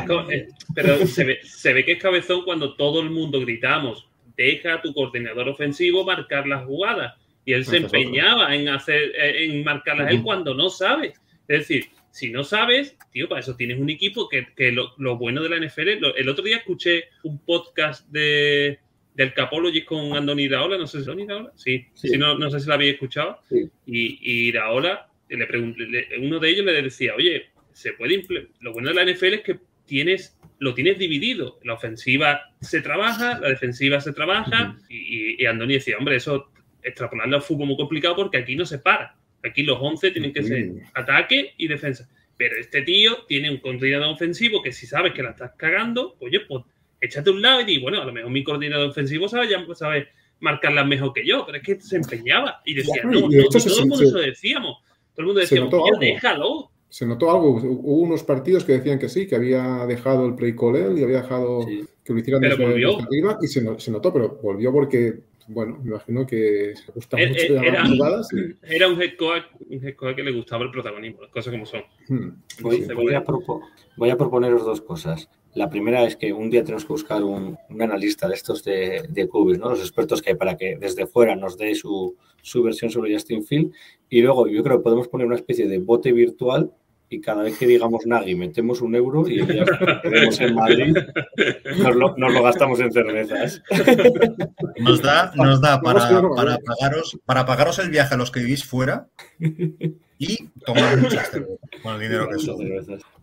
[0.07, 0.25] como,
[0.73, 4.81] pero se ve, se ve que es cabezón cuando todo el mundo gritamos deja a
[4.81, 7.13] tu coordinador ofensivo marcar las jugadas.
[7.45, 11.13] Y él se empeñaba en hacer, eh, en marcarlas él cuando no sabe.
[11.47, 15.17] Es decir, si no sabes, tío, para eso tienes un equipo que, que lo, lo,
[15.17, 15.99] bueno de la NFL.
[15.99, 18.79] Lo, el otro día escuché un podcast de,
[19.15, 22.09] del Capologist con Andoni Iraola, no sé si Andoni Iraola, sí, Sí.
[22.09, 23.67] sí, no, no sé si la habéis escuchado, Sí.
[23.87, 28.23] y, y Iraola, le pregunté, le- uno de ellos le decía, oye, se puede
[28.61, 33.39] lo bueno de la NFL es que tienes, lo tienes dividido, la ofensiva se trabaja,
[33.39, 36.49] la defensiva se trabaja, y, y, Andoni decía, hombre, eso
[36.81, 40.43] extrapolarlo al fútbol muy complicado porque aquí no se para, aquí los 11 tienen que
[40.43, 42.09] ser ataque y defensa.
[42.37, 46.41] Pero este tío tiene un coordinador ofensivo que si sabes que la estás cagando, oye,
[46.41, 46.63] pues
[46.99, 49.63] échate a un lado y di, bueno, a lo mejor mi coordinador ofensivo sabe, ya,
[49.75, 53.21] sabe marcarlas mejor que yo, pero es que se empeñaba y decía, Ya, no, y
[53.21, 54.77] no, y todo el mundo lo decíamos.
[55.13, 55.99] Todo el mundo decía, notó "Oye, algo.
[56.01, 56.71] déjalo.
[56.93, 57.53] Se notó algo.
[57.55, 61.03] Hubo unos partidos que decían que sí, que había dejado el play call él y
[61.03, 61.83] había dejado Sí.
[62.03, 65.89] que lo hicieran Pero desde, arriba y se, se notó, pero volvió porque, bueno, me
[65.89, 68.27] imagino que se gusta Eh, mucho llamar era- jugadas.
[68.31, 71.51] y- Era un head coach, un head coach que le gustaba el protagonismo, las cosas
[71.51, 71.81] como son.
[72.09, 72.29] Hmm.
[72.61, 73.61] Voy, Sí, voy a propo-
[73.97, 75.27] voy a proponeros dos cosas.
[75.55, 79.01] La primera es que un día tenemos que buscar un, un analista de estos de,
[79.09, 79.69] de cubis, ¿no?
[79.69, 83.43] los expertos que hay para que desde fuera nos dé su, su versión sobre Justin
[83.43, 83.71] Field.
[84.11, 86.71] Y luego yo creo que podemos poner una especie de bote virtual
[87.13, 89.65] y cada vez que digamos Nagui metemos un euro y ya.
[90.01, 90.95] Tenemos en Madrid,
[91.77, 93.61] nos lo, nos lo gastamos en cervezas.
[94.79, 96.57] Nos da, nos da para, para, vale.
[96.65, 99.07] pagaros, para pagaros el viaje a los que vivís fuera
[100.17, 102.67] y tomar muchas cervezas con el dinero que sobra.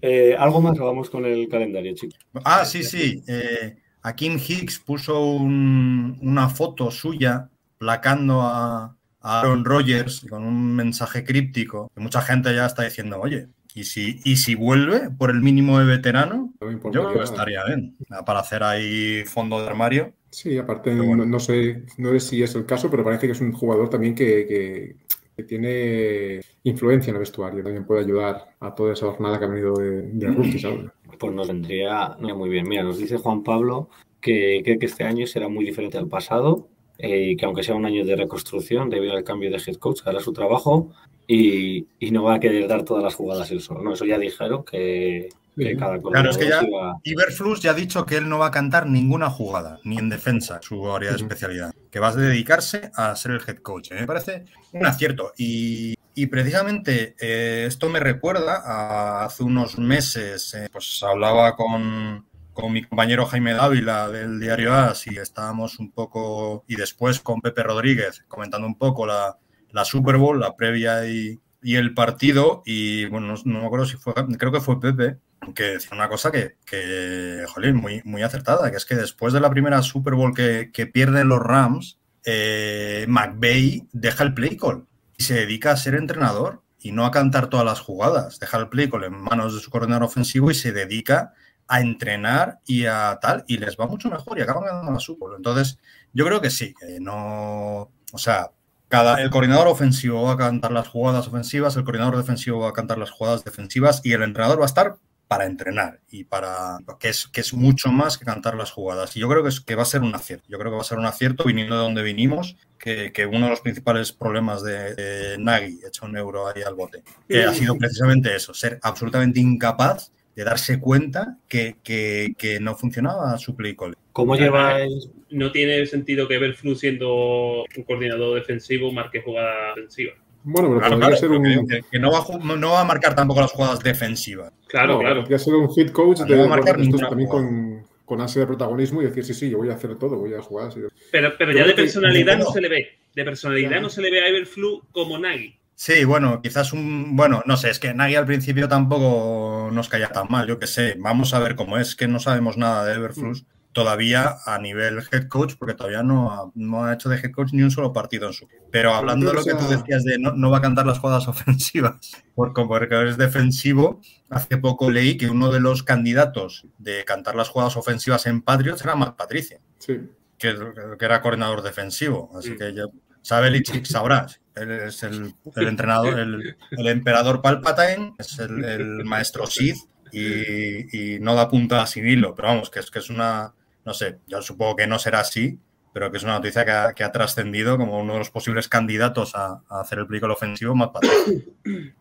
[0.02, 2.18] Eh, ¿Algo más o vamos con el calendario, chicos?
[2.44, 3.22] Ah, sí, sí.
[3.26, 7.48] Eh, a Kim Hicks puso un- una foto suya
[7.78, 11.90] placando a, a Aaron Rodgers con un mensaje críptico.
[11.94, 15.78] Que mucha gente ya está diciendo, oye, ¿y si, ¿y si vuelve por el mínimo
[15.78, 16.52] de veterano?
[16.60, 20.12] No Yo creo que estaría bien para hacer ahí fondo de armario.
[20.30, 21.16] Sí, aparte, bueno.
[21.16, 23.88] no, no sé, no sé si es el caso, pero parece que es un jugador
[23.90, 24.96] también que, que-
[25.36, 27.62] que tiene influencia en el vestuario.
[27.62, 30.92] También puede ayudar a toda esa jornada que ha venido de, de rookies ahora.
[31.18, 32.68] Pues nos vendría no, muy bien.
[32.68, 33.88] Mira, nos dice Juan Pablo
[34.20, 37.74] que cree que este año será muy diferente al pasado eh, y que aunque sea
[37.74, 40.92] un año de reconstrucción debido al cambio de head coach, hará su trabajo
[41.32, 43.82] y, y no va a querer dar todas las jugadas él solo.
[43.82, 45.76] No, eso ya dijeron que, que Sí.
[45.76, 48.50] cada Claro, es que ya- iba- Iberflus ya ha dicho que él no va a
[48.50, 53.14] cantar ninguna jugada, ni en defensa, su área de especialidad, que va a dedicarse a
[53.14, 53.92] ser el head coach.
[53.92, 54.00] ¿eh?
[54.00, 55.32] Me parece un acierto.
[55.38, 62.26] Y, y precisamente eh, esto me recuerda a hace unos meses, eh, pues hablaba con,
[62.52, 67.40] con mi compañero Jaime Dávila del diario AS y estábamos un poco, y después con
[67.40, 69.36] Pepe Rodríguez comentando un poco la,
[69.72, 72.62] la Super Bowl, la previa y, y el partido.
[72.64, 75.18] Y bueno, no, me acuerdo si fue, creo que fue Pepe
[75.54, 79.40] que decía una cosa que, que jolín, muy, muy acertada, que es que después de
[79.40, 84.86] la primera Super Bowl que, que pierden los Rams, eh, McVay deja el play call
[85.16, 88.38] y se dedica a ser entrenador y no a cantar todas las jugadas.
[88.38, 91.32] Deja el play call en manos de su coordinador ofensivo y se dedica
[91.68, 95.28] a entrenar y a tal, y les va mucho mejor y acaban ganando la Super
[95.28, 95.36] Bowl.
[95.36, 95.78] Entonces,
[96.12, 97.90] yo creo que sí, que no.
[98.12, 98.50] O sea,
[98.90, 102.72] cada, el coordinador ofensivo va a cantar las jugadas ofensivas, el coordinador defensivo va a
[102.72, 104.96] cantar las jugadas defensivas y el entrenador va a estar
[105.28, 109.16] para entrenar y para que es, que es mucho más que cantar las jugadas.
[109.16, 110.46] Y yo creo que, es, que va a ser un acierto.
[110.48, 113.44] Yo creo que va a ser un acierto viniendo de donde vinimos, que, que uno
[113.44, 117.54] de los principales problemas de, de Nagy, hecho un euro ahí al bote, que ha
[117.54, 123.54] sido precisamente eso, ser absolutamente incapaz de darse cuenta que, que, que no funcionaba su
[123.54, 123.94] play call.
[124.12, 125.10] ¿Cómo lleváis?
[125.28, 130.12] No tiene sentido que Everflux siendo un coordinador defensivo marque jugada defensiva.
[130.42, 133.14] Bueno, pero Claro, podría claro, ser un, que no, va a, no va a marcar
[133.14, 134.50] tampoco las jugadas defensivas.
[134.66, 135.20] Claro, no, claro.
[135.20, 138.20] podría ser un hit coach de va a marcar bueno, esto ninguna también con, con
[138.22, 140.72] ansia de protagonismo y decir, sí, sí, yo voy a hacer todo, voy a jugar.
[141.12, 142.88] Pero, pero ya de que- personalidad no se le ve.
[143.14, 143.82] De personalidad Claro.
[143.82, 145.59] no se le ve a Everflux como Nagy.
[145.82, 147.16] Sí, bueno, quizás un.
[147.16, 150.66] Bueno, no sé, es que Nagy al principio tampoco nos caía tan mal, yo qué
[150.66, 150.94] sé.
[150.98, 155.28] Vamos a ver cómo es, que no sabemos nada de Everflux todavía a nivel head
[155.28, 158.26] coach, porque todavía no ha, no ha hecho de head coach ni un solo partido
[158.26, 158.46] en su.
[158.70, 161.26] Pero hablando de lo que tú decías de no, no va a cantar las jugadas
[161.28, 161.96] ofensivas,
[162.34, 167.36] por- como porque es defensivo, hace poco leí que uno de los candidatos de cantar
[167.36, 169.98] las jugadas ofensivas en Patriots era Matt Patricia Sí.
[170.36, 170.54] que,
[170.98, 172.30] que era coordinador defensivo.
[172.36, 172.58] Así Mm.
[172.58, 172.82] que ya
[173.30, 174.26] sabe Lichik, sabrá.
[174.56, 179.76] Él es el, el entrenador, el, el emperador Palpatine, es el, el maestro Sith
[180.10, 182.34] y, y no da punta sin hilo.
[182.34, 185.60] Pero vamos, que es, que es una, no sé, yo supongo que no será así,
[185.92, 189.62] pero que es una noticia que ha, trascendido como uno de los posibles candidatos a,
[189.68, 191.44] a hacer el película ofensivo más Patricia.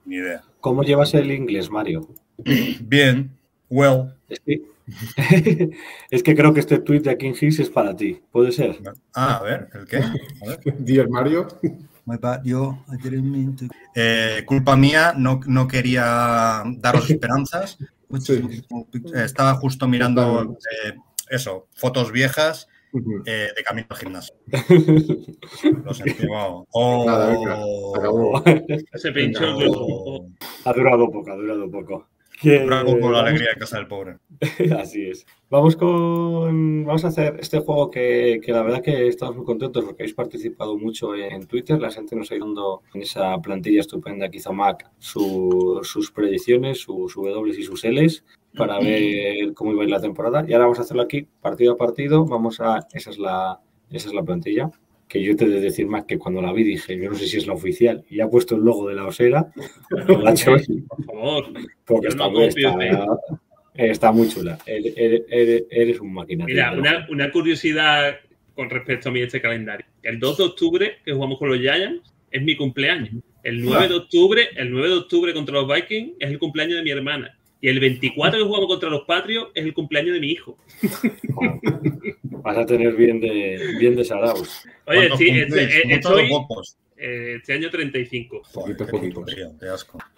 [0.05, 0.41] Ni idea.
[0.59, 2.09] ¿Cómo llevas el inglés, Mario?
[2.81, 3.29] Bien,
[3.69, 4.15] well.
[4.29, 4.63] Es que,
[6.09, 8.21] es que creo que este tweet de King Hicks es para ti.
[8.31, 8.79] ¿Puede ser?
[9.13, 9.97] Ah, a ver, ¿el qué?
[9.97, 10.13] A
[10.47, 10.59] ver.
[10.79, 11.47] Dear Mario.
[12.05, 12.79] My bad, yo.
[12.91, 17.77] I didn't mean to- Eh, culpa mía, no, no quería daros esperanzas.
[18.19, 18.41] Sí.
[19.13, 20.93] Eh, Estaba justo mirando eh,
[21.29, 22.67] eso, fotos viejas
[23.25, 24.33] eh, de camino al gimnasio.
[26.23, 26.65] Lo.
[27.05, 28.43] Nada, venga, Oh, acabó.
[28.95, 29.45] Se pinchó
[30.65, 32.07] ha durado poco, ha durado poco.
[32.41, 34.17] Que- bravo por la alegría de casa del pobre.
[34.79, 35.25] Así es.
[35.49, 36.85] Vamos con.
[36.85, 40.15] Vamos a hacer este juego que, que la verdad que estamos muy contentos porque habéis
[40.15, 41.79] participado mucho en Twitter.
[41.81, 46.11] La gente nos ha ido dando en esa plantilla estupenda que hizo Mac su- sus
[46.11, 48.23] predicciones, sus W y sus Ls
[48.55, 50.45] para ver cómo iba a ir la temporada.
[50.47, 52.25] Y ahora vamos a hacerlo aquí, partido a partido.
[52.25, 52.87] Vamos a.
[52.93, 53.59] Esa es la,
[53.91, 54.69] esa es la plantilla.
[55.09, 57.25] Que yo te he de decir más que cuando la vi dije, yo no sé
[57.25, 59.51] si es la oficial, y ha puesto el logo de la osera.
[60.55, 60.83] Él.
[60.87, 61.45] Por favor.
[61.85, 62.41] Porque está, no
[63.73, 64.57] está- muy chula.
[64.65, 66.45] Eres, eres- eres- eres un máquina.
[66.45, 68.17] Mira, una, una curiosidad
[68.53, 69.85] con respecto a mí este calendario.
[70.03, 73.09] El 2 de octubre, que jugamos con los Giants, es mi cumpleaños.
[73.43, 76.83] El 9 de octubre, el 9 de octubre contra los Vikings es el cumpleaños de
[76.83, 77.35] mi hermana.
[77.61, 80.57] Y el 24 que jugamos contra los Patriots es el cumpleaños de mi hijo.
[82.23, 84.65] Vas a tener bien de, bien de Saraos.
[84.85, 86.29] Oye, ¿Cuántos sí, este, eh, ¿Muchos o estoy
[86.99, 88.41] eh, este año 35.
[88.53, 89.25] Poquito, poquito.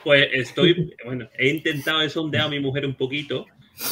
[0.03, 3.45] Pues estoy, bueno, he intentado sondear a mi mujer un poquito,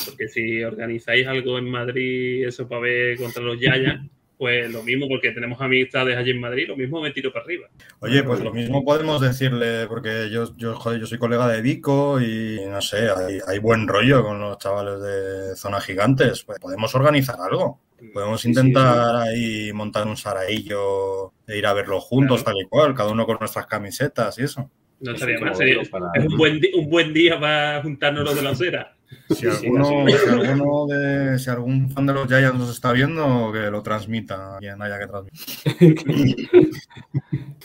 [0.05, 4.01] porque si organizáis algo en Madrid, eso para ver contra los Yayas,
[4.39, 7.67] pues lo mismo, porque tenemos amistades allí en Madrid, lo mismo me tiro para arriba.
[7.99, 12.21] Oye, pues lo mismo podemos decirle, porque yo, yo, joder, yo soy colega de Vico
[12.21, 16.43] y no sé, hay, hay buen rollo con los chavales de Zona Gigantes.
[16.45, 17.81] Pues podemos organizar algo.
[18.13, 22.95] Podemos Sí, intentar ahí montar un saraillo e ir a verlo juntos, tal y cual,
[22.95, 24.71] cada uno con nuestras camisetas y eso.
[25.01, 28.23] No Es estaría un mal, sería- para- es un buen, un buen día para juntarnos
[28.23, 28.95] los de la acera.
[29.29, 32.91] Si Sí, sí, alguno, si alguno de, si algún fan de los Giants nos está
[32.91, 36.49] viendo, que lo transmita a quien haya que transmitir.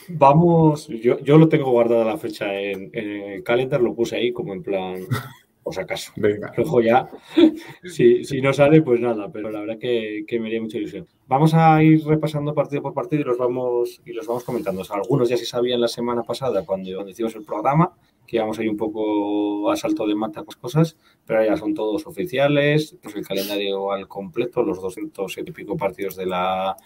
[0.09, 4.33] Vamos, yo, yo lo tengo guardada la fecha en, en el calendar, lo puse ahí
[4.33, 5.01] como en plan,
[5.63, 6.13] por si acaso.
[6.17, 6.53] Venga.
[6.57, 7.09] Luego ya,
[7.85, 11.07] si, si no sale, pues nada, pero la verdad que, que me haría mucha ilusión.
[11.27, 14.83] Vamos a ir repasando partido por partido y los vamos, y los vamos comentando.
[14.83, 17.93] O sea, algunos ya se sabían la semana pasada cuando, cuando hicimos el programa,
[18.27, 22.07] que íbamos ahí un poco a salto de mata las cosas, pero ya son todos
[22.07, 26.77] oficiales, pues el calendario al completo, los 207 y pico partidos de la,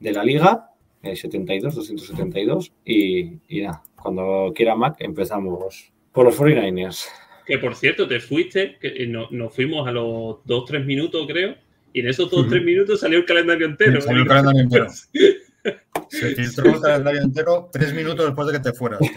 [0.00, 0.70] de la liga,
[1.02, 7.06] eh, 72, 272, y, y nada, cuando quiera Mac empezamos por los 49ers.
[7.46, 11.54] Que por cierto, te fuiste, que no- nos fuimos a los 2-3 minutos, creo,
[11.92, 14.00] y en esos 2-3 minutos salió el calendario entero.
[14.00, 14.86] Salió el calendario entero.
[16.08, 19.00] Se filtró el calendario entero tres minutos después de que te fueras.
[19.00, 19.10] tío.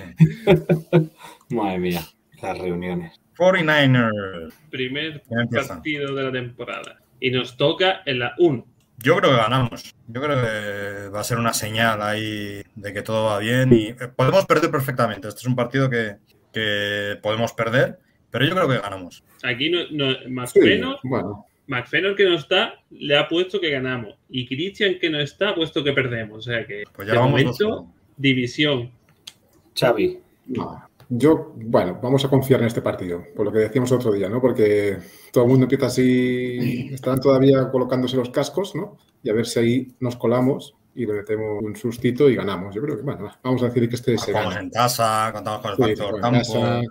[1.52, 2.02] Madre mía,
[2.42, 3.20] las reuniones.
[3.38, 4.54] 49ers.
[4.70, 5.24] Primer
[5.68, 7.00] partido de la temporada.
[7.20, 8.66] Y nos toca en la 1.
[9.04, 9.96] Yo creo que ganamos.
[10.08, 13.88] Yo creo que va a ser una señal ahí de que todo va bien y
[13.88, 15.28] eh, podemos perder perfectamente.
[15.28, 16.18] Este es un partido que,
[16.54, 17.98] que podemos perder,
[18.30, 19.24] pero yo creo que ganamos.
[19.44, 24.16] Aquí no, no, Sí, McFenor, bueno, McFenor que no está, le ha puesto que ganamos.
[24.30, 26.38] Y Christian que no está, ha puesto que perdemos.
[26.40, 27.86] O sea que, Pues ya de vamos momento, dos.
[28.18, 28.92] división.
[29.80, 30.88] Xavi, no.
[31.14, 34.40] Yo, bueno, vamos a confiar en este partido, por lo que decíamos otro día, ¿no?
[34.40, 34.98] Porque
[35.34, 38.98] todo el mundo empieza así, están todavía colocándose los cascos, ¿no?
[39.22, 42.74] Y a ver si ahí nos colamos y le metemos un sustito y ganamos.
[42.74, 44.64] Yo creo que, bueno, va, vamos a decir que este se Jugamos gana.
[44.66, 46.38] en casa, contamos con el Sí, factor campo.
[46.40, 46.82] casa.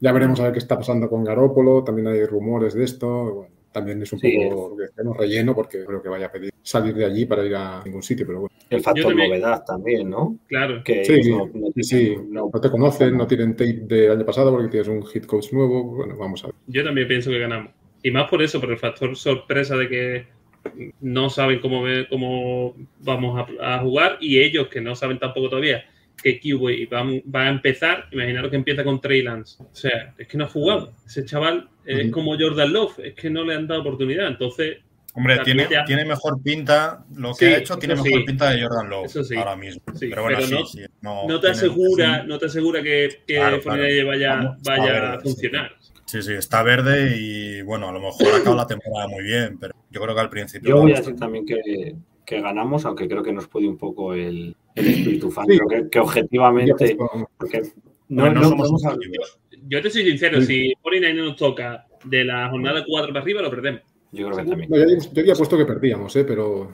[0.00, 1.82] Ya veremos a ver qué está pasando con Garópolo.
[1.82, 3.08] También hay rumores de esto.
[3.34, 4.36] Bueno, también es un Sí.
[4.50, 4.86] poco que
[5.18, 8.26] relleno porque creo que vaya a pedir salir de allí para ir a ningún sitio.
[8.26, 10.38] Pero bueno, el factor también- novedad también, ¿no?
[10.48, 10.82] Claro.
[10.84, 14.50] Que Sí, no, no sí, no- no te conocen, no tienen tape del año pasado
[14.52, 15.84] porque tienes un hit coach nuevo.
[15.84, 16.56] Bueno, vamos a ver.
[16.66, 17.72] Yo también pienso que ganamos.
[18.02, 20.26] Y más por eso, por el factor sorpresa de que
[21.00, 25.48] no saben cómo, ve- cómo vamos a, a jugar y ellos que no saben tampoco
[25.48, 25.84] todavía
[26.22, 27.02] que QB va,
[27.34, 29.62] va a empezar, imaginaros que empieza con Trey Lance.
[29.62, 30.92] O sea, es que no ha jugado.
[31.06, 34.28] Ese chaval es como Jordan Love, es que no le han dado oportunidad.
[34.28, 34.78] Entonces,
[35.14, 38.24] Hombre, tiene, ya- tiene mejor pinta, lo Sí, que ha hecho tiene mejor sí.
[38.26, 39.34] pinta de Jordan Eso sí.
[39.36, 39.82] ahora mismo.
[39.94, 42.46] Sí, pero bueno, pero sí, no- sí, no, no te tiene- asegura, sí, no te
[42.46, 44.08] asegura que, que Claro, 49 claro.
[44.08, 45.72] vaya, Vamos, vaya a funcionar.
[46.04, 49.74] Sí, sí, está verde y bueno, a lo mejor acaba la temporada muy bien, pero
[49.90, 50.68] yo creo que al principio.
[50.70, 54.14] Yo voy a decir también que, que ganamos, aunque creo que nos puede un poco
[54.14, 55.46] el, el espíritu fan.
[55.48, 55.58] Sí.
[55.58, 56.96] Creo que, que objetivamente,
[57.36, 57.62] porque
[58.08, 59.38] no, no no somos podemos.
[59.68, 60.46] Yo te soy sincero, Sí.
[60.68, 63.82] si 49 nos toca de la jornada 4 para arriba, lo perdemos.
[64.12, 64.68] Yo creo que también.
[64.68, 66.24] Yo, había- yo había puesto que perdíamos, ¿eh?
[66.24, 66.72] pero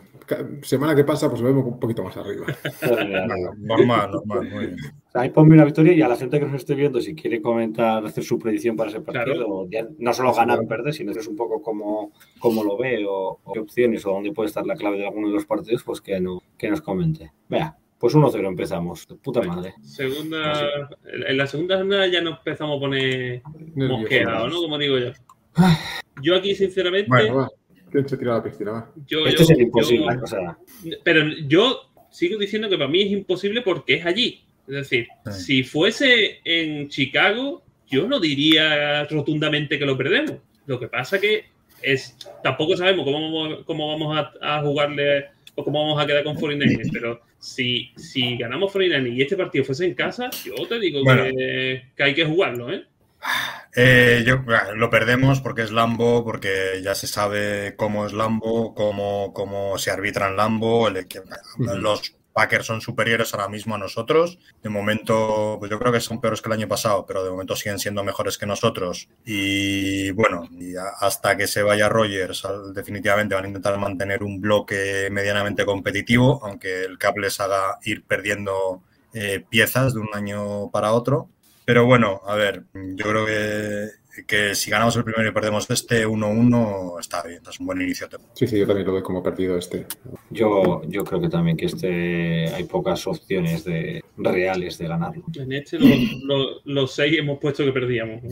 [0.63, 2.47] semana que pasa, pues vemos un poquito más arriba.
[2.91, 4.77] Bueno, normal, normal, muy bien.
[5.13, 8.05] Ahí ponme una victoria y a la gente que nos esté viendo, si quiere comentar,
[8.07, 9.69] hacer su predicción para ese partido, Claro.
[9.71, 13.39] ya no solo ganar o perder, sino es un poco cómo, cómo lo ve o,
[13.45, 16.01] o qué opciones o dónde puede estar la clave de alguno de los partidos, pues
[16.01, 17.33] que, no, que nos comente.
[17.51, 19.07] Vea, pues 1-0 empezamos.
[19.23, 19.75] Puta madre.
[19.83, 23.43] Segunda, en la segunda jornada ya nos empezamos a poner
[23.75, 24.61] mosqueados, ¿no?
[24.61, 25.13] Como digo yo.
[26.23, 27.49] Yo aquí, sinceramente, Bueno, va.
[27.91, 28.73] ¿Quién se tira a la piscina?
[28.73, 28.93] Va.
[29.07, 30.07] Yo, Esto yo- es imposible.
[30.17, 30.59] yo- o sea,
[31.05, 34.43] pero yo sigo diciendo que para mí es imposible porque es allí.
[34.69, 35.41] Es decir, Sí.
[35.45, 40.35] si fuese en Chicago, yo no diría rotundamente que lo perdemos.
[40.67, 41.45] Lo que pasa que
[41.83, 46.23] es tampoco sabemos cómo vamos, cómo vamos a, a jugarle o cómo vamos a quedar
[46.23, 50.79] con 49ers, pero si, si ganamos 49ers y este partido fuese en casa, yo te
[50.79, 51.25] digo Bueno.
[51.25, 52.85] que, que hay que jugarlo, ¿eh?
[53.75, 58.75] Eh, yo, ah, lo perdemos porque es Lambo, porque ya se sabe cómo es Lambo,
[58.75, 60.89] cómo, cómo se arbitra en Lambo.
[60.89, 61.21] el que-
[61.59, 64.39] los Packers son superiores ahora mismo a nosotros.
[64.63, 67.57] De momento, pues yo creo que son peores que el año pasado, pero de momento
[67.57, 69.09] siguen siendo mejores que nosotros.
[69.25, 70.47] Y bueno,
[71.01, 76.85] hasta que se vaya Rogers, definitivamente van a intentar mantener un bloque medianamente competitivo, aunque
[76.85, 78.83] el cap les haga ir perdiendo
[79.15, 81.31] eh, piezas de un año para otro.
[81.65, 83.89] Pero bueno, a ver, yo creo que,
[84.25, 88.07] que si ganamos el primero y perdemos este 1-1, está bien, es un buen inicio.
[88.07, 88.37] de temporada.
[88.37, 89.87] Sí, sí, yo también lo doy como perdido este.
[90.31, 95.25] yo, yo creo que también que este hay pocas opciones de, reales de ganarlo.
[95.37, 95.87] En este lo-
[96.25, 98.23] lo- los seis hemos puesto que perdíamos.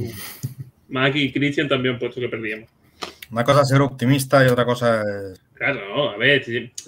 [0.88, 2.68] Mac y Christian también han puesto que perdíamos.
[3.30, 5.40] Una cosa es ser optimista y otra cosa es...
[5.54, 6.44] Claro, no, a ver,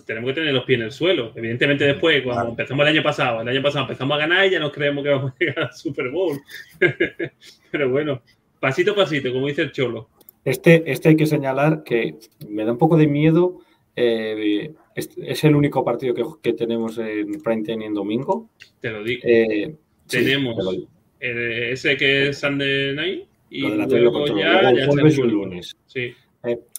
[0.06, 1.32] tenemos que tener los pies en el suelo.
[1.34, 2.50] Evidentemente después, cuando Claro.
[2.50, 5.10] empezamos el año pasado, el año pasado empezamos a ganar y ya nos creemos que
[5.10, 6.38] vamos a llegar al Super Bowl.
[7.70, 8.22] Pero bueno,
[8.60, 10.08] pasito a pasito, como dice el Cholo.
[10.44, 12.16] Este, este hay que señalar que
[12.48, 13.60] me da un poco de miedo.
[13.96, 18.48] eh, es, es el único partido que, que tenemos en prime time en domingo.
[18.80, 19.22] Te lo digo.
[19.24, 19.74] Eh,
[20.06, 20.88] sí, Tenemos te lo digo.
[21.20, 25.76] Eh, ese que es Sunday Night y luego ya, ya el el el lunes.
[25.86, 26.14] Sí.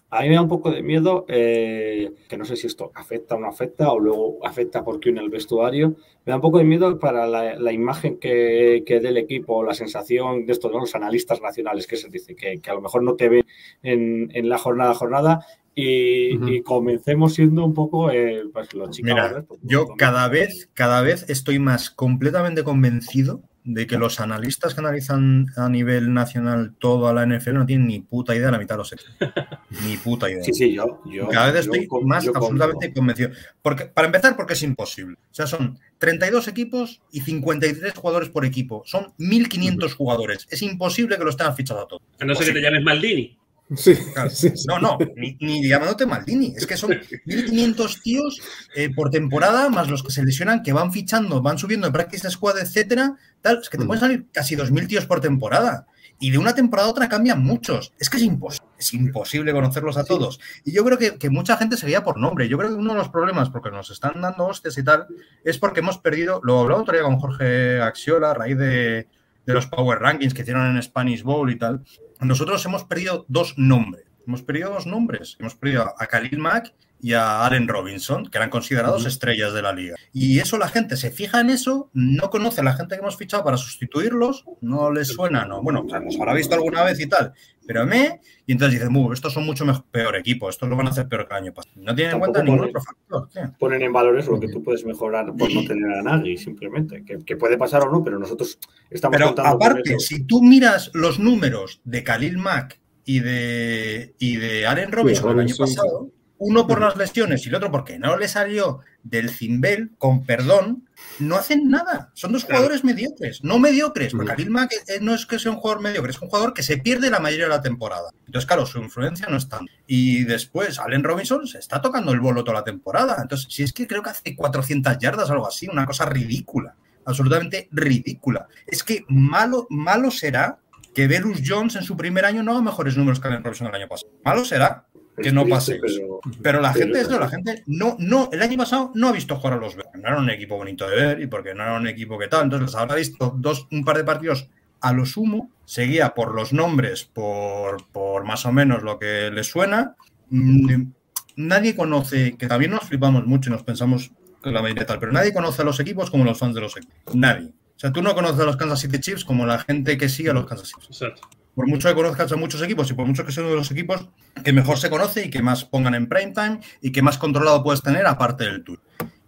[0.10, 3.36] A mí me da un poco de miedo, eh, que no sé si esto afecta
[3.36, 5.96] o no afecta, o luego afecta porque en el vestuario.
[6.26, 9.63] Me da un poco de miedo para la, la imagen que, que dé el equipo,
[9.63, 10.80] la sensación de estos ¿no?
[10.80, 13.43] los analistas nacionales que se dice que, que a lo mejor no te ven
[13.84, 15.46] en, en la jornada a jornada
[15.80, 19.13] y, comencemos siendo un poco eh, pues, los chicos.
[19.13, 24.80] Mira, yo cada vez, cada vez estoy más completamente convencido de que los analistas que
[24.80, 28.60] analizan a nivel nacional todo a la NFL no tienen ni puta idea de la
[28.60, 29.14] mitad de los equipos.
[29.86, 30.42] ni puta idea.
[30.42, 31.02] Sí, sí, yo.
[31.06, 33.32] yo Cada vez yo estoy más absolutamente convencido.
[33.62, 35.18] Porque, para empezar, porque es imposible.
[35.32, 38.84] O sea, son 32 equipos y 53 jugadores por equipo.
[38.86, 40.48] Son 1.500 jugadores.
[40.50, 42.04] Es imposible que los tengan fichados a todos.
[42.22, 43.38] A no ser que te llames Maldini.
[43.76, 44.30] Sí, Claro.
[44.30, 44.66] sí, sí.
[44.68, 46.54] No, no, ni, ni llamándote Maldini.
[46.56, 48.40] Es que son 1.500 tíos
[48.76, 52.30] eh, por temporada, más los que se lesionan, que van fichando, van subiendo en practice
[52.30, 53.16] squad, etcétera.
[53.42, 53.60] Tal.
[53.62, 53.88] Es que te Mm.
[53.88, 55.86] pueden salir casi 2.000 tíos por temporada.
[56.20, 57.94] Y de una temporada a otra cambian muchos.
[58.00, 58.68] Es que es imposible.
[58.80, 60.40] Es imposible conocerlos a todos.
[60.64, 62.48] Y yo creo que, que mucha gente se veía por nombre.
[62.50, 65.06] Yo creo que uno de los problemas, porque nos están dando hostias y tal,
[65.44, 66.40] es porque hemos perdido.
[66.44, 69.08] Lo hablaba otro día con Jorge Axiola a raíz de,
[69.48, 71.84] de los Power Rankings que hicieron en Spanish Bowl y tal.
[72.20, 74.07] Nosotros hemos perdido dos nombres.
[74.28, 75.38] Hemos perdido dos nombres.
[75.40, 79.72] Hemos perdido a Khalil Mack y a Allen Robinson, que eran considerados estrellas de la
[79.72, 79.96] liga.
[80.13, 83.16] Y eso la gente se fija en eso, no conoce a la gente que hemos
[83.18, 85.62] fichado para sustituirlos, no les suena, no.
[85.62, 87.34] Bueno, o sea, los habrá visto alguna vez y tal,
[87.68, 88.20] pero me.
[88.48, 91.08] Y entonces dicen, "Bu, estos son mucho mejor, peor equipo, estos lo van a hacer
[91.08, 91.76] peor que el año pasado.
[91.78, 93.54] No tienen en cuenta ningún ponen- otro factor.
[93.60, 97.06] Ponen en valor eso, lo que tú puedes mejorar por no tener a Nagy, simplemente.
[97.06, 98.58] Que, que puede pasar o no, pero nosotros
[98.90, 100.00] estamos Pero contando con aparte, eso.
[100.00, 105.39] si tú miras los números de Khalil Mack y de, y de Allen Robinson el
[105.39, 109.91] año pasado, uno por las lesiones y el otro porque no le salió del cimbel,
[109.98, 110.88] con perdón,
[111.20, 112.12] no hacen nada.
[112.15, 112.58] Son dos Claro.
[112.60, 114.36] jugadores mediocres, no mediocres, porque Mm.
[114.36, 116.78] Khalil Mack eh, no es que sea un jugador mediocre, es un jugador que se
[116.80, 118.10] pierde la mayoría de la temporada.
[118.26, 119.62] Entonces, claro, su influencia no está.
[119.88, 123.17] Y después, Allen Robinson se está tocando el bolo toda la temporada.
[123.22, 126.76] Entonces, si es que creo que hace 400 yardas o algo así, una cosa ridícula
[127.06, 128.50] absolutamente ridícula.
[128.65, 130.60] Es que malo, malo será
[130.98, 133.76] que Velus Jones en su primer año no haga mejores números que Allen Robinson el
[133.76, 134.12] año pasado.
[134.26, 134.86] Malo será
[135.22, 138.58] que no pase pero- Pero la pero- gente, eso, la gente no, no, el año
[138.58, 139.90] pasado no ha visto jugar a los Bears.
[139.94, 142.46] No era un equipo bonito de ver y porque no era un equipo que tal.
[142.46, 144.50] Entonces les habrá visto dos, un par de partidos
[144.82, 149.46] a lo sumo, seguía por los nombres, por, por más o menos lo que les
[149.46, 149.96] suena.
[150.32, 150.94] Mm,
[151.36, 154.10] Nadie conoce, que también nos flipamos mucho y nos pensamos
[154.44, 156.76] que la mayoría tal, pero nadie conoce a los equipos como los fans de los
[156.76, 157.14] equipos.
[157.16, 157.52] Nadie.
[157.78, 160.32] O sea, tú no conoces a los Kansas City Chiefs como la gente que sigue
[160.32, 161.30] a los Kansas City Chiefs Exacto.
[161.54, 163.70] por mucho que conozcas a muchos equipos y por mucho que sea uno de los
[163.70, 164.10] equipos
[164.44, 167.63] que mejor se conoce y que más pongan en prime time y que más controlado
[167.63, 168.80] puedes tener aparte del tour.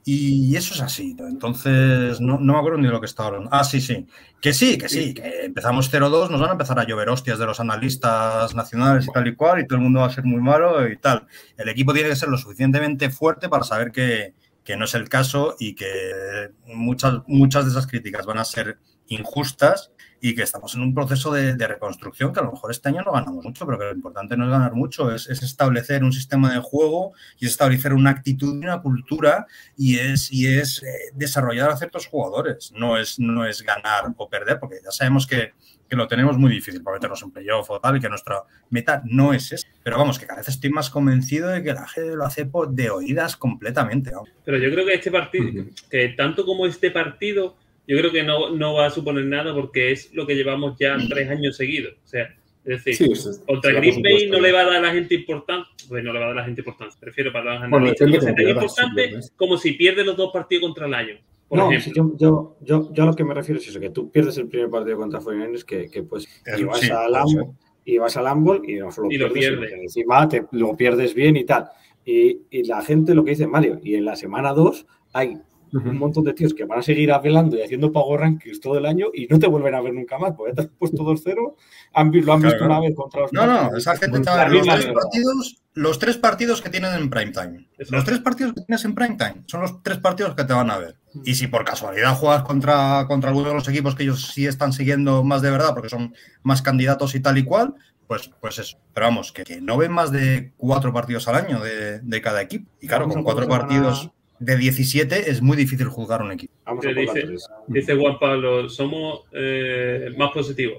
[0.04, 1.16] Y eso es así.
[1.20, 3.50] Entonces, no, no me acuerdo ni de lo que estaba hablando.
[3.52, 4.08] Ah, sí, sí.
[4.41, 7.45] Que sí, que sí, que empezamos 0-2, nos van a empezar a llover hostias de
[7.45, 10.41] los analistas nacionales y tal y cual, y todo el mundo va a ser muy
[10.41, 11.28] malo y tal.
[11.56, 14.34] El equipo tiene que ser lo suficientemente fuerte para saber que,
[14.70, 18.78] que no es el caso y que muchas, muchas de esas críticas van a ser
[19.07, 19.91] injustas
[20.22, 23.13] y que estamos en un proceso de, reconstrucción que a lo mejor este año no
[23.13, 26.53] ganamos mucho, pero que lo importante no es ganar mucho, es, es establecer un sistema
[26.53, 30.88] de juego y es establecer una actitud y una cultura y es, y es eh,
[31.15, 35.53] desarrollar a ciertos jugadores, no es, no es ganar o perder, porque ya sabemos que,
[35.90, 39.02] que lo tenemos muy difícil para meternos en playoff o tal, y que nuestra meta
[39.06, 39.68] no es esa.
[39.84, 42.70] Pero vamos, que cada vez estoy más convencido de que la gente lo hace por,
[42.70, 44.12] de oídas completamente.
[44.12, 44.24] ¿no?
[44.46, 45.90] Pero yo creo que este partido, uh -huh.
[45.90, 47.56] que tanto como este partido
[47.90, 50.96] yo creo que no, no, va a suponer nada porque es lo que llevamos ya
[51.10, 51.96] tres años seguidos.
[52.06, 52.26] O sea,
[52.64, 55.16] es decir, sí, sí, contra Green Bay no le va a dar a la gente
[55.16, 58.08] importancia, pues no le va a dar a la gente importancia, prefiero para los analistas,
[58.08, 61.20] bueno, no tan importante como si pierde los dos partidos contra el Lion.
[61.50, 62.16] Por no, ejemplo.
[62.16, 64.47] yo, yo, yo, yo, a lo que me refiero es eso, que tú pierdes el
[64.47, 66.28] primer partido contra 49 que, que pues
[66.58, 69.34] y vas, sí, a Lambo, y vas a Lambo y no solo y pierdes, lo
[69.34, 69.72] pierdes.
[69.72, 71.70] Y encima te, lo pierdes bien y tal.
[72.06, 75.39] Y, y la gente lo que dice Mario, y en la semana 2 hay
[75.72, 78.86] un montón de tíos que van a seguir apelando y haciendo power rankings todo el
[78.86, 81.55] año y no te vuelven a ver nunca más, porque te has puesto 2-0,
[81.93, 82.74] han, lo han visto claro.
[82.74, 86.61] una vez contra los No, no, esa gente está los tres, partidos, los tres partidos
[86.61, 87.67] que tienen en prime time.
[87.72, 87.95] Exacto.
[87.95, 90.72] Los tres partidos que tienes en prime time son los tres partidos que te van
[90.72, 90.95] a ver.
[91.24, 94.74] Y si por casualidad juegas contra, contra alguno de los equipos que ellos sí están
[94.74, 96.13] siguiendo más de verdad, porque son
[96.43, 97.74] más candidatos y tal y cual,
[98.07, 98.78] pues, pues eso.
[98.93, 102.41] Pero vamos, que, que no ven más de cuatro partidos al año de, de cada
[102.41, 102.70] equipo.
[102.82, 106.54] Y claro, con cuatro partidos de 17 es muy difícil juzgar un equipo.
[106.66, 107.28] Vamos a dice,
[107.68, 110.78] dice Juan Pablo, somos eh, más positivos.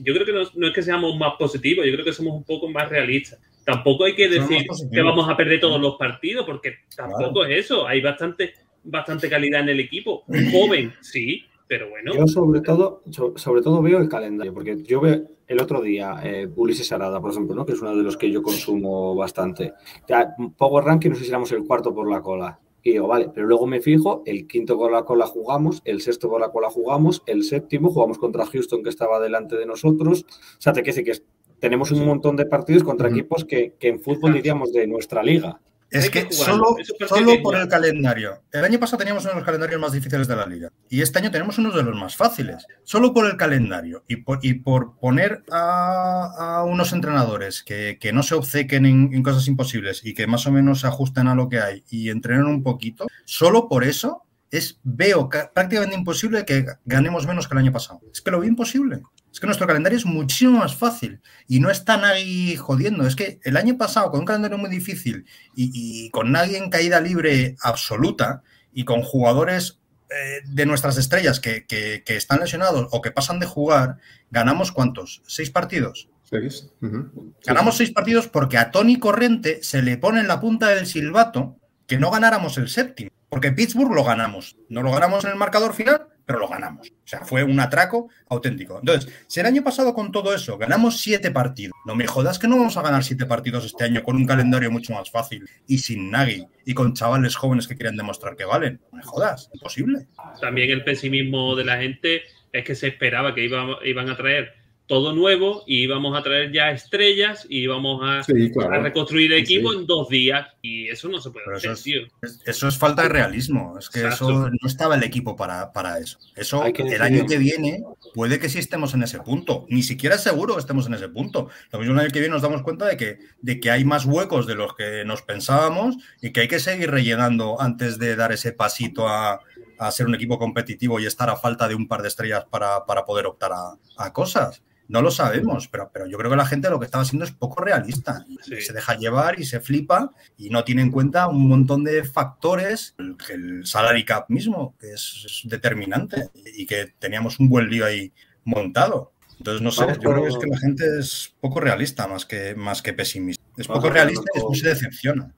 [0.00, 2.44] Yo creo que no, no, es que seamos más positivos, yo creo que somos un
[2.44, 3.38] poco más realistas.
[3.64, 7.46] Tampoco hay que decir que vamos a perder todos los partidos, porque tampoco claro.
[7.46, 7.86] es eso.
[7.86, 8.54] Hay bastante,
[8.84, 10.22] bastante calidad en el equipo.
[10.52, 12.14] Joven, sí, pero bueno.
[12.14, 13.02] Yo sobre todo,
[13.34, 17.32] sobre todo veo el calendario, porque yo veo el otro día eh, Ulises Arada, por
[17.32, 17.66] ejemplo, ¿no?
[17.66, 19.74] que es uno de los que yo consumo bastante.
[20.08, 22.60] Ya, Power Ranking, no sé si éramos el cuarto por la cola.
[22.86, 26.28] Y digo, vale, pero luego me fijo, el quinto con la cola jugamos, el sexto
[26.28, 30.24] con la cola jugamos, el séptimo jugamos contra Houston que estaba delante de nosotros.
[30.28, 31.26] O sea, te quiere decir que
[31.58, 35.60] tenemos un montón de partidos contra equipos que, que, en fútbol diríamos de nuestra liga.
[35.90, 36.76] Es que, que solo,
[37.06, 38.42] solo por el calendario.
[38.52, 40.72] El año pasado teníamos uno de los calendarios más difíciles de la liga.
[40.88, 42.66] Y este año tenemos uno de los más fáciles.
[42.84, 44.04] Solo por el calendario.
[44.08, 49.10] Y por, y por poner a, a, unos entrenadores que, que no se obcequen en,
[49.12, 52.10] en, cosas imposibles y que más o menos se ajusten a lo que hay y
[52.10, 53.06] entrenen un poquito.
[53.24, 58.00] Solo por eso es, veo prácticamente imposible que ganemos menos que el año pasado.
[58.12, 59.02] Es que lo veo imposible.
[59.36, 63.06] Es que nuestro calendario es muchísimo más fácil y no está nadie jodiendo.
[63.06, 66.70] Es que el año pasado, con un calendario muy difícil y, y con nadie en
[66.70, 69.78] caída libre absoluta y con jugadores
[70.08, 73.98] eh, de nuestras estrellas que, que, que, están lesionados o que pasan de jugar,
[74.30, 75.20] ganamos cuántos?
[75.26, 76.08] ¿Seis partidos?
[76.22, 76.70] Seis.
[76.80, 77.34] Uh -huh.
[77.44, 81.58] Ganamos seis partidos porque a Tony Corrente se le pone en la punta del silbato
[81.86, 83.10] que no ganáramos el séptimo.
[83.28, 84.56] Porque Pittsburgh lo ganamos.
[84.70, 86.88] No lo ganamos en el marcador final, pero lo ganamos.
[86.88, 88.80] O sea, fue un atraco auténtico.
[88.80, 92.48] Entonces, si el año pasado con todo eso ganamos siete partidos, no me jodas que
[92.48, 95.78] no vamos a ganar siete partidos este año con un calendario mucho más fácil y
[95.78, 98.80] sin Nagy y con chavales jóvenes que quieren demostrar que valen.
[98.90, 100.08] No me jodas, imposible.
[100.40, 102.22] También el pesimismo de la gente
[102.52, 106.70] es que se esperaba que iban a traer todo nuevo y íbamos a traer ya
[106.70, 108.74] estrellas y íbamos a, sí, claro.
[108.74, 109.78] a reconstruir el equipo sí.
[109.78, 112.02] en dos días y eso no se puede Pero hacer, eso tío.
[112.22, 114.30] Es, eso es falta de realismo, es que Exacto.
[114.30, 116.18] eso no estaba el equipo para, para eso.
[116.36, 117.82] Eso el año que viene
[118.14, 121.48] puede que sí estemos en ese punto, ni siquiera seguro que estemos en ese punto.
[121.72, 124.04] Lo mismo el año que viene nos damos cuenta de que, de que hay más
[124.04, 128.30] huecos de los que nos pensábamos y que hay que seguir rellenando antes de dar
[128.30, 129.40] ese pasito a,
[129.78, 132.86] a ser un equipo competitivo y estar a falta de un par de estrellas para,
[132.86, 134.62] para poder optar a, a cosas.
[134.88, 137.32] No lo sabemos, pero, pero yo creo que la gente lo que estaba haciendo es
[137.32, 138.24] poco realista.
[138.42, 138.60] Sí.
[138.60, 142.94] Se deja llevar y se flipa y no tiene en cuenta un montón de factores,
[142.98, 147.84] el, el salary cap mismo, que es, es, determinante y que teníamos un buen lío
[147.84, 148.12] ahí
[148.44, 149.12] montado.
[149.38, 152.24] Entonces, no sé, Vamos, yo creo que es que la gente es poco realista más
[152.24, 153.42] que, más que pesimista.
[153.56, 155.34] Es poco realista y después se decepciona.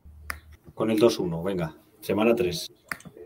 [0.74, 2.70] Con el 2-1, venga, semana 3.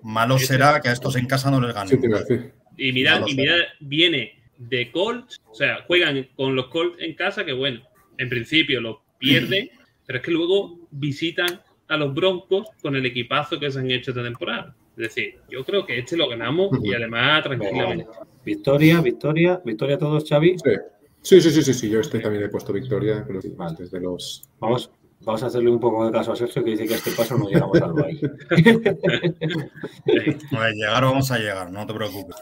[0.02, 2.00] Malo será que a estos en casa no les ganen.
[2.00, 2.36] Sí,
[2.78, 7.44] y mira, y mira, viene de Colts, o sea, juegan con los Colts en casa,
[7.44, 7.80] que bueno,
[8.18, 9.70] en principio los pierden,
[10.06, 14.10] pero es que luego visitan a los Broncos con el equipazo que se han hecho
[14.10, 14.74] esta temporada.
[14.96, 18.06] Es decir, yo creo que este lo ganamos y además tranquilamente.
[18.44, 20.56] Victoria, victoria, victoria a todos, Xavi.
[20.58, 20.70] Sí.
[21.22, 23.40] Sí, sí, sí, sí, sí, yo este también he puesto victoria, pero
[23.78, 24.42] desde los...
[24.58, 24.90] Vamos,
[25.24, 27.38] Vamos a hacerle un poco de caso a Sergio que dice que a este paso
[27.38, 28.30] no llegamos al baile.
[30.50, 32.36] Bueno, llegar vamos a llegar, no te preocupes.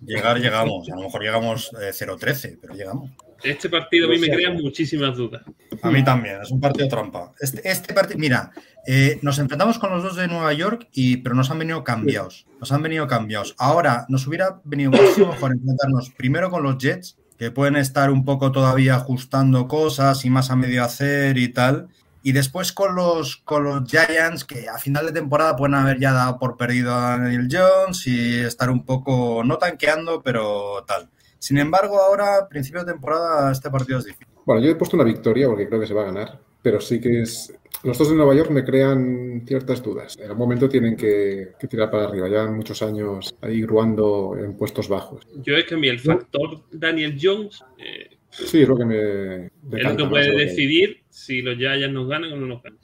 [0.00, 3.10] Llegar llegamos, a lo mejor llegamos eh, 0-13, pero llegamos.
[3.42, 5.42] Este partido a mí me crea muchísimas dudas.
[5.82, 7.32] A mí también, es un partido trampa.
[7.40, 8.52] Este, este partido, mira,
[8.86, 12.46] eh, nos enfrentamos con los dos de Nueva York, y, pero nos han venido cambiados.
[12.60, 13.54] Nos han venido cambiados.
[13.58, 18.24] Ahora, nos hubiera venido muchísimo mejor enfrentarnos primero con los Jets, que pueden estar un
[18.24, 21.88] poco todavía ajustando cosas y más a medio hacer y tal.
[22.22, 26.12] Y después con los, con los Giants, que a final de temporada pueden haber ya
[26.12, 31.08] dado por perdido a Daniel Jones y estar un poco, no tanqueando, pero tal.
[31.38, 34.28] Sin embargo, ahora, principio de temporada, este partido es difícil.
[34.46, 37.00] Bueno, yo he puesto una victoria porque creo que se va a ganar, pero sí
[37.00, 37.52] que es...
[37.82, 40.16] Los dos de Nueva York me crean ciertas dudas.
[40.16, 42.28] En algún momento tienen que, que tirar para arriba.
[42.28, 45.26] Llevan muchos años ahí ruando en puestos bajos.
[45.42, 49.46] Yo es que a mí el factor Daniel Jones eh, Sí, es lo que me...
[49.46, 49.50] es
[49.84, 52.78] lo que puede decidir si los Giants nos ganan o no nos ganan.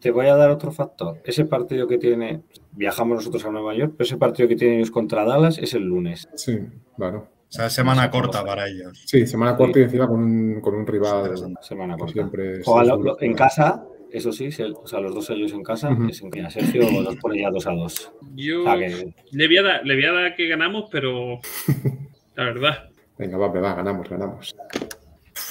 [0.00, 1.20] Te voy a dar otro factor.
[1.24, 2.40] Ese partido que tiene,
[2.72, 5.82] viajamos nosotros a Nueva York, pero ese partido que tienen ellos contra Dallas es el
[5.84, 6.28] lunes.
[6.36, 6.58] Sí,
[6.96, 7.28] claro.
[7.48, 9.02] O sea, es semana corta para ellos.
[9.06, 11.32] Sí, semana corta y encima con un, con un rival.
[11.62, 12.12] Semana corta.
[12.12, 12.58] siempre...
[12.66, 16.22] lo- lo- en casa, eso sí, se- o sea, los dos ellos en casa, es
[16.22, 18.12] en que a Sergio los pone ya dos a dos.
[18.36, 21.40] Yo O sea, que le, voy a dar, le voy a dar que ganamos, pero
[22.36, 24.56] la verdad, Venga, va, va, ganamos, ganamos.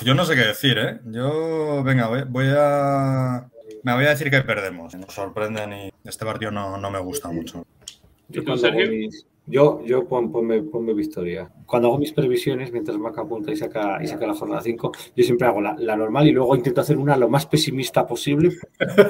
[0.04, 1.00] Yo no sé qué decir, ¿eh?
[1.06, 3.48] Yo, venga, voy, voy a.
[3.84, 4.96] Me voy a decir que perdemos.
[4.96, 7.66] Nos sorprenden y este partido no, no me gusta mucho.
[8.30, 8.44] yo
[9.50, 11.50] yo, yo pon- ponme, ponme victoria.
[11.66, 15.24] Cuando hago mis previsiones, mientras Mac apunta y saca, y saca la jornada 5, yo
[15.24, 18.52] siempre hago la, la normal y luego intento hacer una lo más pesimista posible.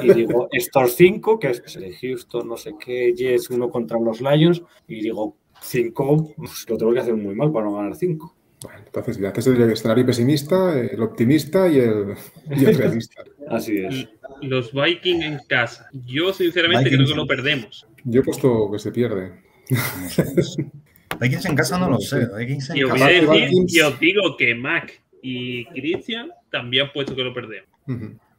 [0.04, 4.22] Y digo, estos 5, que es el Houston, no sé qué, Jets, uno contra los
[4.22, 8.36] Lions, y digo, 5, pues lo tengo que hacer muy mal para no ganar 5.
[8.64, 12.16] Bueno, entonces, ya haces el escenario pesimista, el optimista y el,
[12.50, 13.24] y el realista.
[13.50, 14.08] Así es.
[14.42, 15.88] los Vikings en casa.
[16.06, 17.88] Yo sinceramente Vikings creo que lo perdemos.
[18.04, 19.32] Yo he puesto que se pierde.
[21.20, 22.28] Vikings en casa no lo sé.
[22.38, 23.12] Vikings en Y os voy casa.
[23.12, 27.24] a Aparte, decir, Vikings- y os digo que Mac y Christian también han puesto que
[27.24, 27.70] lo perdemos.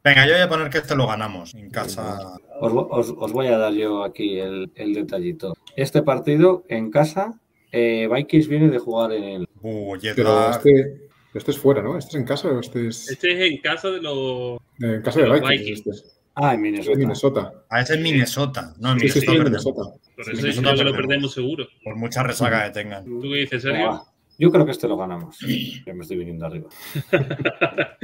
[0.03, 2.19] Venga, yo voy a poner que este lo ganamos en casa.
[2.61, 5.53] Os, vo- os- os voy a dar yo aquí el, el detallito.
[5.75, 7.39] Este partido en casa,
[7.71, 9.47] eh, Vikings viene de jugar en el.
[9.61, 11.01] Uh, Pero este,
[11.33, 11.97] este es fuera, ¿no?
[11.97, 14.59] ¿Este es en casa o este es Este es en casa de los.
[14.79, 15.59] en casa de los Vikings?
[15.83, 15.87] Vikings.
[15.97, 16.09] Este.
[16.35, 16.97] Ah, en Minnesota.
[16.97, 17.53] Minnesota.
[17.69, 18.73] Ah, ese es Minnesota.
[18.79, 19.43] No, en Sí, Minnesota está en.
[19.43, 19.81] Minnesota.
[20.15, 21.33] Por eso Minnesota que lo perdemos.
[21.33, 21.67] seguro.
[21.83, 23.03] Por mucha resaca que tengan.
[23.05, 24.03] ¿Tú qué dices, Sergio?
[24.37, 25.37] Yo creo que este lo ganamos.
[25.85, 26.69] Ya me estoy viniendo arriba.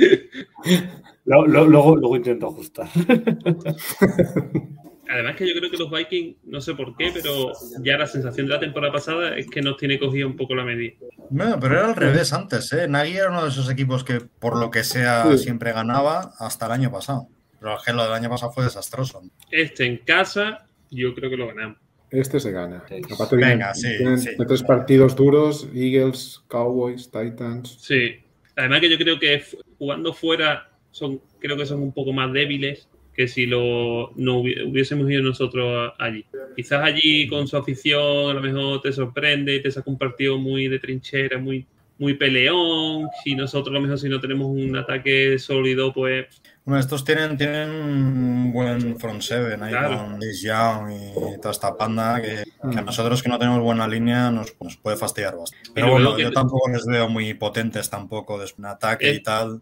[1.23, 2.87] Lo- lo- luego, luego intento ajustar.
[5.09, 7.51] Además que yo creo que los Vikings, no sé por qué, pero
[7.81, 10.63] ya la sensación de la temporada pasada es que nos tiene cogida un poco la
[10.63, 10.93] medida.
[11.29, 12.87] Bueno, pero era al revés antes, ¿eh?
[12.87, 15.37] Nagy era uno de esos equipos que, por lo que sea, Sí.
[15.37, 17.27] siempre ganaba hasta el año pasado.
[17.59, 19.21] Pero es que lo del año pasado fue desastroso.
[19.51, 21.77] Este en casa, yo creo que lo ganamos.
[22.11, 22.77] Este se gana.
[23.13, 24.29] Aparte Venga, tienen, sí, tienen sí.
[24.47, 27.77] tres partidos duros, Eagles, Cowboys, Titans.
[27.81, 28.15] Sí.
[28.55, 29.43] Además que yo creo que
[29.77, 34.61] jugando fuera son, creo que son un poco más débiles que si lo no hubi-
[34.69, 36.25] hubiésemos ido nosotros a- allí.
[36.55, 40.37] Quizás allí con su afición a lo mejor te sorprende y te saca un partido
[40.37, 41.65] muy de trinchera, muy,
[41.97, 43.07] muy peleón.
[43.23, 46.25] Si nosotros a lo mejor si no tenemos un ataque sólido, pues
[46.65, 49.97] Bueno, estos tienen, tienen un buen front seven ahí Claro.
[49.97, 53.87] con Liz Young y toda esta panda que, que a nosotros que no tenemos buena
[53.87, 55.69] línea nos, nos puede fastidiar bastante.
[55.75, 59.17] Pero luego bueno, que- yo tampoco les veo muy potentes tampoco de un ataque Es-
[59.19, 59.61] y tal.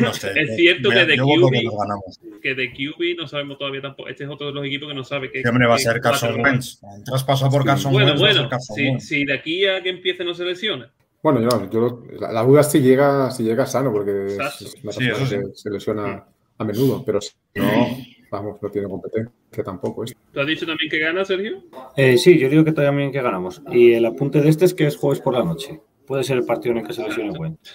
[0.00, 0.30] No sé.
[0.36, 4.08] es cierto que de QB que de QB no sabemos todavía tampoco.
[4.08, 5.42] Este es otro de los equipos que no sabe que.
[5.42, 6.40] ¿Qué hombre va a ser Carson.
[6.40, 6.80] Wentz?
[7.04, 7.64] Traspasó por.
[7.64, 8.20] Carson Bueno, Wentz.
[8.20, 9.04] bueno, Carson si, Wentz.
[9.06, 10.92] si de aquí a que empiece no se lesiona.
[11.22, 14.76] Bueno, yo, yo la, la duda es si llega, si llega sano, porque es, es
[14.94, 16.24] Sí, que se lesiona
[16.56, 17.64] a menudo, pero si no,
[18.30, 19.32] vamos, no tiene competencia
[19.64, 20.04] tampoco.
[20.04, 20.16] este.
[20.32, 21.64] ¿Tú has dicho también que gana, Sergio?
[21.96, 23.60] Eh, sí, yo digo que también que ganamos.
[23.72, 25.80] Y el apunte de este es que es jueves por la noche.
[26.08, 27.74] Puede ser el partido en el que se lesione Wentz.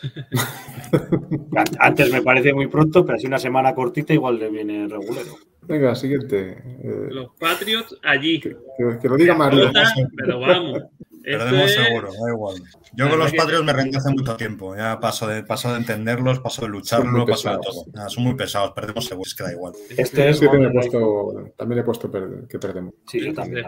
[1.56, 5.36] An- Antes me parece muy pronto, pero así una semana cortita igual le viene regulero.
[5.62, 6.58] Venga, siguiente.
[6.84, 8.40] Eh, Los Patriots allí.
[8.40, 9.72] que, que- que lo diga Mario.
[10.18, 10.82] Pero vamos.
[11.24, 12.56] Perdemos es- seguro, da igual.
[12.96, 14.76] Yo con los que- Patriots me rendí hace mucho tiempo.
[14.76, 17.86] Ya paso de, paso de entenderlos, paso de lucharlo, paso de todo.
[17.94, 19.74] Nada, son muy pesados, perdemos seguro, es que da igual.
[19.90, 22.94] Este es Sí, también, he puesto, también he puesto per- que perdemos.
[23.08, 23.66] Sí, yo también.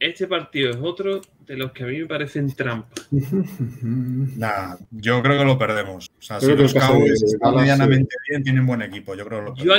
[0.00, 3.08] Este partido es otro de los que a mí me parecen trampas.
[3.82, 6.08] Nada, yo creo que lo perdemos.
[6.18, 9.14] O sea, si que los Cowboys están medianamente bien, tienen buen equipo.
[9.14, 9.74] Yo creo que lo Yo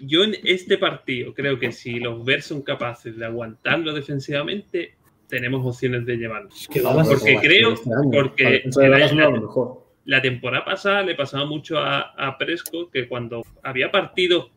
[0.00, 4.94] yo en este partido creo que si los Bears son capaces de aguantarlo defensivamente,
[5.28, 6.48] tenemos opciones de llevarlo.
[6.50, 8.98] Es que Dallas- Porque creo- Este año, porque la
[9.40, 9.84] mejor.
[10.22, 14.50] Temporada pasada le pasaba mucho a, a Prescott que cuando había partidos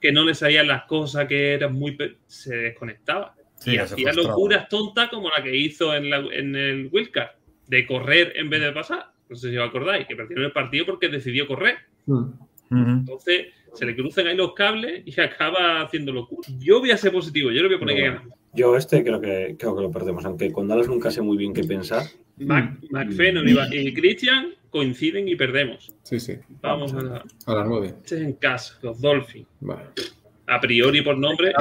[0.00, 1.96] que no le salían las cosas, que eran muy...
[2.26, 3.34] se desconectaba.
[3.56, 7.30] Sí, y hacía locuras tontas como la que hizo en, la- en el Wildcard,
[7.66, 9.06] de correr en vez de pasar.
[9.28, 11.76] no sé si os acordáis, que perdieron el partido porque decidió correr.
[12.06, 12.98] Mm.
[13.00, 16.46] Entonces se le cruzan ahí los cables y acaba haciendo locura.
[16.60, 18.37] Yo voy a ser positivo, yo le voy a poner que ganamos.
[18.58, 21.54] Yo este creo que, creo que lo perdemos, aunque con Dallas nunca sé muy bien
[21.54, 22.02] qué pensar.
[22.38, 25.92] Mac, McFennon y, Christian coinciden y perdemos.
[26.02, 26.38] Sí, sí.
[26.60, 27.94] Vamos a la, A las nueve.
[27.98, 29.46] este es en casa, los Dolphins.
[29.60, 29.84] Vale.
[30.48, 31.52] A priori por nombre,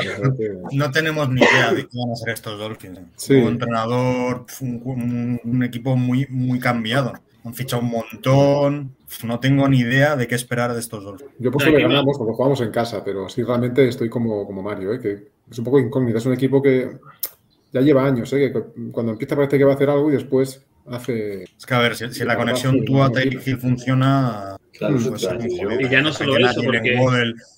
[0.72, 3.00] No tenemos ni idea de qué van a ser estos Dolphins.
[3.16, 3.36] Sí.
[3.36, 7.14] Un entrenador, un, equipo muy, muy cambiado.
[7.44, 8.96] Han fichado un montón.
[9.24, 11.32] No tengo ni idea de qué esperar de estos Dolphins.
[11.38, 11.80] Yo Aquí que va.
[11.80, 15.00] ganamos porque jugamos en casa, pero sí realmente estoy como, como Mario, ¿eh?
[15.00, 16.18] que es un poco incógnito.
[16.18, 16.98] Es un equipo que
[17.74, 18.52] ya lleva años, ¿eh?
[18.52, 21.44] que cuando empieza parece que va a hacer algo y después hace...
[21.44, 24.56] Es que a ver, si, si la conexión Tua Tyreek Hill funciona.
[24.74, 25.48] Claro, pues, a yo.
[25.64, 26.96] joder, Y ya no solo eso, porque-.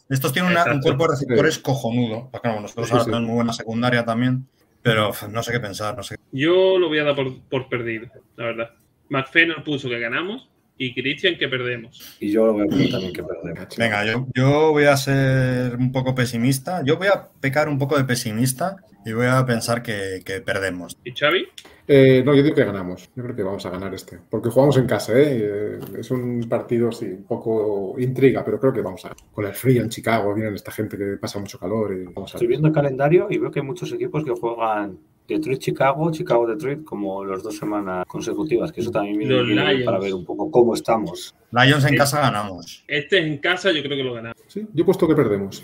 [0.09, 2.29] Estos tienen una- un cuerpo de receptores cojonudo.
[2.31, 3.09] Pues claro, nosotros Sí, ahora sí.
[3.11, 4.47] tenemos muy buena secundaria también.
[4.81, 6.15] Pero no sé qué pensar, no sé.
[6.31, 8.69] yo lo voy a dar por, por perdido, la verdad.
[9.09, 10.49] McFennon puso que ganamos
[10.79, 12.17] y Christian que perdemos.
[12.19, 13.77] Y yo lo voy a poner también que perdemos.
[13.77, 16.81] Venga, yo, yo voy a ser un poco pesimista.
[16.85, 20.97] Yo voy a pecar un poco de pesimista y voy a pensar que, que perdemos.
[21.03, 21.47] ¿Y Xavi?
[21.85, 23.09] Eh, no, yo digo que ganamos.
[23.13, 24.19] Yo creo que vamos a ganar este.
[24.29, 25.39] Porque jugamos en casa, ¿eh?
[25.41, 29.15] Eh, Es un partido, sí, un poco intriga, pero creo que vamos a...
[29.33, 32.37] Con el frío en Chicago, vienen esta gente que pasa mucho calor y vamos a
[32.37, 34.97] Estoy viendo el calendario y veo que hay muchos equipos que juegan
[35.35, 39.83] Detroit-Chicago, Chicago-Detroit como las dos semanas consecutivas, que eso también viene Lions.
[39.85, 41.35] para ver un poco cómo estamos.
[41.51, 42.83] Lions en Eh, casa ganamos.
[42.87, 44.41] Este es en casa, yo creo que lo ganamos.
[44.47, 45.63] Sí, yo he puesto que perdemos.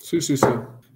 [0.00, 0.46] Sí, sí, sí.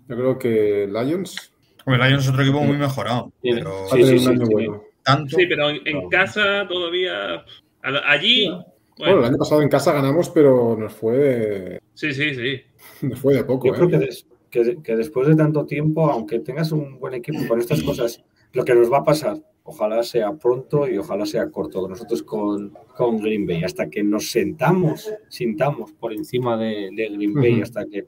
[0.08, 1.50] Yo creo que Lions
[1.86, 3.30] Hombre, Lions es otro equipo muy mejorado.
[3.42, 4.82] Pero Sí, bueno.
[5.02, 5.36] tanto.
[5.36, 7.44] Sí, pero en, casa todavía.
[7.82, 8.48] Allí.
[8.48, 8.64] Bueno,
[8.96, 12.62] Bueno, el año pasado en casa ganamos, pero nos fue, sí, sí, sí.
[13.06, 13.66] nos fue de poco.
[13.66, 14.08] Yo creo ¿eh?
[14.08, 18.22] que, que- que después de tanto tiempo, aunque tengas un buen equipo con estas cosas,
[18.52, 21.88] lo que nos va a pasar, ojalá sea pronto y ojalá sea corto.
[21.88, 27.34] Nosotros con, con Green Bay, hasta que nos sentamos, sintamos por encima de, de Green
[27.34, 27.62] Bay, Ujú.
[27.64, 28.06] hasta que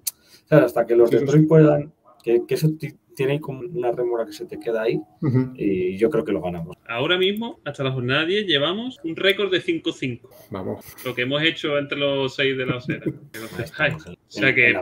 [0.48, 0.66] ¿sabes?
[0.66, 1.92] hasta que los Detroit puedan,
[2.22, 2.70] que, que eso
[3.16, 5.00] tiene como una remora que se te queda ahí,
[5.56, 6.76] y yo creo que lo ganamos.
[6.86, 10.20] Ahora mismo, hasta la jornada 10, llevamos un récord de 5-5.
[10.50, 10.84] Vamos.
[11.04, 13.04] Lo que hemos hecho entre los 6 de la osera.
[14.28, 14.74] O sea que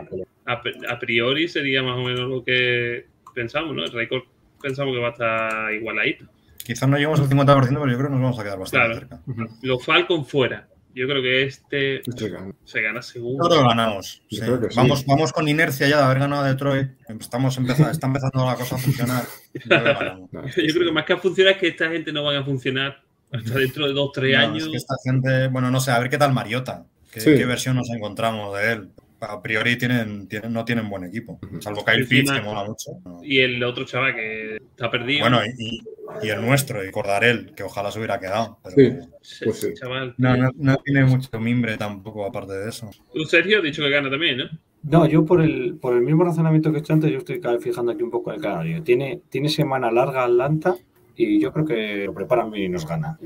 [0.45, 3.83] a, priori sería más o menos lo que pensamos, ¿no?
[3.83, 4.23] El récord
[4.61, 6.25] pensamos que va a estar igualadito.
[6.63, 8.99] Quizás no lleguemos al 50%, pero yo creo que nos vamos a quedar bastante Claro.
[8.99, 9.57] cerca.
[9.61, 10.67] Los Falcons fuera.
[10.95, 12.53] Yo creo que este Este gana.
[12.63, 13.45] se gana Yo seguro.
[13.49, 14.21] creo que ganamos.
[14.29, 14.41] Yo sí.
[14.45, 14.75] creo que sí.
[14.77, 16.89] Vamos, vamos con inercia ya de haber ganado a Detroit.
[17.19, 19.23] Estamos empezando, está empezando la cosa a funcionar.
[19.53, 20.33] Yo creo que ganamos.
[20.33, 22.45] No, Yo creo que más que a funcionar es que esta gente no van a
[22.45, 24.63] funcionar hasta dentro de 2-3 No, años.
[24.63, 26.85] es que esta gente, bueno, no sé, a ver qué tal Mariota.
[27.11, 27.35] ¿Qué, Sí.
[27.35, 28.89] qué versión nos encontramos de él?
[29.19, 31.39] A priori tienen, tienen, no tienen buen equipo.
[31.59, 32.91] Salvo Kyle Pitts, que mola mucho.
[33.03, 33.19] No.
[33.23, 35.21] Y el otro chaval que está perdido.
[35.21, 35.81] Bueno, y,
[36.21, 38.59] y el nuestro, y Cordarel, que ojalá se hubiera quedado.
[38.63, 38.75] pero
[39.21, 39.43] Sí.
[39.45, 39.73] Pues sí.
[39.73, 40.13] chaval.
[40.17, 42.89] no, no, no tiene mucho mimbre tampoco, aparte de eso.
[43.13, 44.45] Tú, Sergio, has dicho que gana también, ¿no?
[44.83, 47.91] No, yo por el, por el mismo razonamiento que he hecho antes, yo estoy fijando
[47.91, 48.83] aquí un poco el calendario.
[48.83, 50.75] Tiene, tiene semana larga Atlanta
[51.15, 53.17] y yo creo que lo preparan bien y nos gana.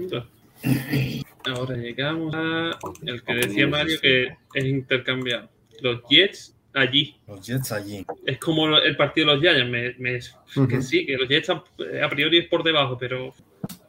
[1.45, 2.71] Ahora llegamos a
[3.05, 5.49] el que decía Mario que es intercambiado.
[5.81, 7.15] Los Jets allí.
[7.27, 8.05] Los Jets allí.
[8.25, 9.69] Es como el partido de los Giants.
[9.71, 11.63] Me, me- que sí, que los Jets a,
[12.03, 13.33] a priori es por debajo, pero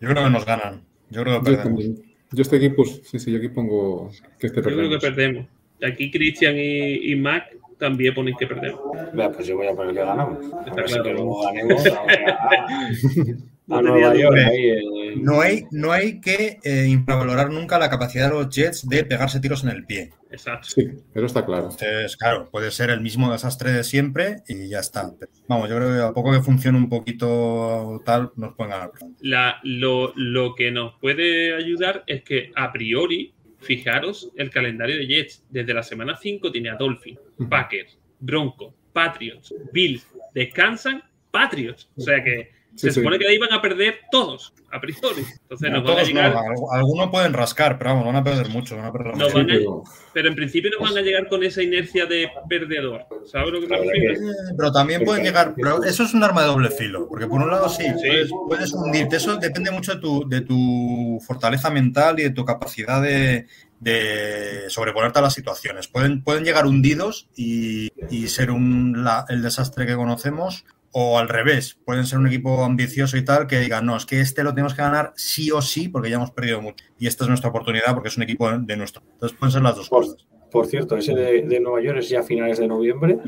[0.00, 0.82] Yo creo que nos ganan.
[1.10, 1.84] Yo creo que Yo perdemos.
[1.84, 2.12] también.
[2.32, 5.00] Yo este equipo, sí, sí, yo aquí pongo que este yo creo que perdemos.
[5.00, 5.46] perdemos.
[5.92, 8.80] Aquí Christian y, y Mac también ponen que perdemos.
[9.14, 10.38] Vea, pues yo voy a poner que ganamos.
[10.54, 11.02] A Está ver si claro.
[11.04, 11.84] que luego ganemos
[13.70, 14.36] a, Nueva York.
[14.36, 14.70] ahí,
[15.16, 19.40] No hay, no hay que eh, infravalorar nunca la capacidad de los Jets de pegarse
[19.40, 20.10] tiros en el pie.
[20.30, 20.68] Exacto.
[20.68, 21.64] Sí, pero está claro.
[21.70, 25.12] Entonces, claro, puede ser el mismo desastre de siempre y ya está.
[25.48, 28.92] Vamos, yo creo que a poco que funcione un poquito tal, nos pueden ganar.
[29.20, 35.06] La, lo, lo que nos puede ayudar es que a priori, fijaros el calendario de
[35.06, 35.44] Jets.
[35.50, 41.88] Desde la semana 5 tiene a Dolphins, Packers, Broncos, Patriots, Bills, descansan, Patriots.
[41.96, 43.00] O sea que Sí, se sí.
[43.00, 45.22] supone que de ahí van a perder todos, a priori.
[45.42, 48.24] Entonces nos van a Todos no, llegar, al- algunos pueden rascar, pero vamos, van a
[48.24, 48.76] perder mucho.
[48.76, 49.36] Van a perder No, mucho.
[49.38, 49.58] van a-
[50.14, 53.06] pero- en principio no van a llegar con esa inercia de perdedor.
[53.26, 54.14] ¿Sabes lo que verdad refiero?
[54.30, 57.42] Eh, Pero también pueden llegar, pero eso es un arma de doble filo, porque por
[57.42, 62.18] un lado sí, Puedes, puedes hundirte, eso depende mucho de tu, de tu fortaleza mental
[62.20, 63.46] y de tu capacidad de,
[63.80, 65.88] de sobreponerte a las situaciones.
[65.88, 71.28] Pueden, pueden llegar hundidos y, y ser un, la- el desastre que conocemos, o al
[71.28, 74.52] revés, pueden ser un equipo ambicioso y tal que digan, no, es que este lo
[74.54, 76.84] tenemos que ganar sí o sí porque ya hemos perdido mucho.
[76.98, 79.02] Y esta es nuestra oportunidad porque es un equipo de nuestro.
[79.12, 80.26] Entonces pueden ser las dos Por, cosas.
[80.50, 83.18] por cierto, ese de, de Nueva York es ya a finales de noviembre.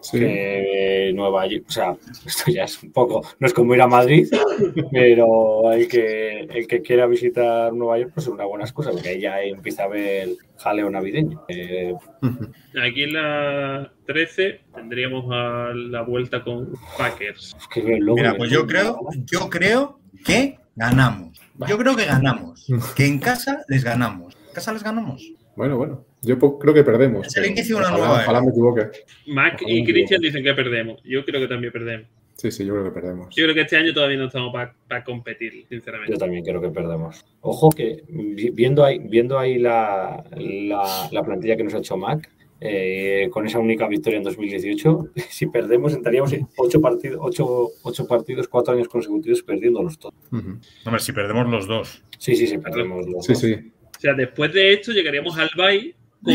[0.00, 0.18] Sí.
[0.20, 1.96] que Nueva York, o sea,
[2.26, 4.28] esto ya es un poco, no es como ir a Madrid,
[4.92, 9.08] pero el que, el que quiera visitar Nueva York, pues es una buena excusa, porque
[9.10, 10.28] ahí ya empieza a haber
[10.58, 11.44] jaleo navideño.
[11.48, 11.94] Eh.
[12.82, 17.56] Aquí en la 13 tendríamos a la vuelta con Packers.
[17.58, 21.38] es que luego Mira, me- pues yo creo, yo creo que ganamos.
[21.66, 22.66] Yo creo que ganamos.
[22.94, 24.36] Que en casa les ganamos.
[24.48, 25.32] ¿En casa les ganamos?
[25.56, 26.04] Bueno, bueno.
[26.22, 27.26] Yo creo que perdemos.
[27.36, 27.46] Una
[27.78, 28.42] ojalá- nueva Ojalá era.
[28.42, 28.82] me equivoque.
[29.28, 31.00] Mac Ojalá y Christian dicen que perdemos.
[31.04, 32.06] Yo creo que también perdemos.
[32.34, 33.34] Sí, sí, yo creo que perdemos.
[33.34, 36.12] Yo creo que este año todavía no estamos para competir, sinceramente.
[36.12, 37.24] Yo también creo que perdemos.
[37.40, 41.96] Ojo que vi- viendo ahí, viendo ahí la, la- la plantilla que nos ha hecho
[41.96, 47.70] Mac, eh, con esa única victoria en 2018, si perdemos entraríamos en ocho partidos, ocho,
[47.82, 50.14] ocho partidos, cuatro años consecutivos perdiéndolos todos.
[50.32, 50.58] Ujú.
[50.84, 52.02] Hombre, si perdemos los dos.
[52.18, 53.40] Sí, sí, sí, perdemos los Sí, dos.
[53.42, 53.54] sí.
[53.96, 56.34] O sea, después de esto llegaríamos al bye con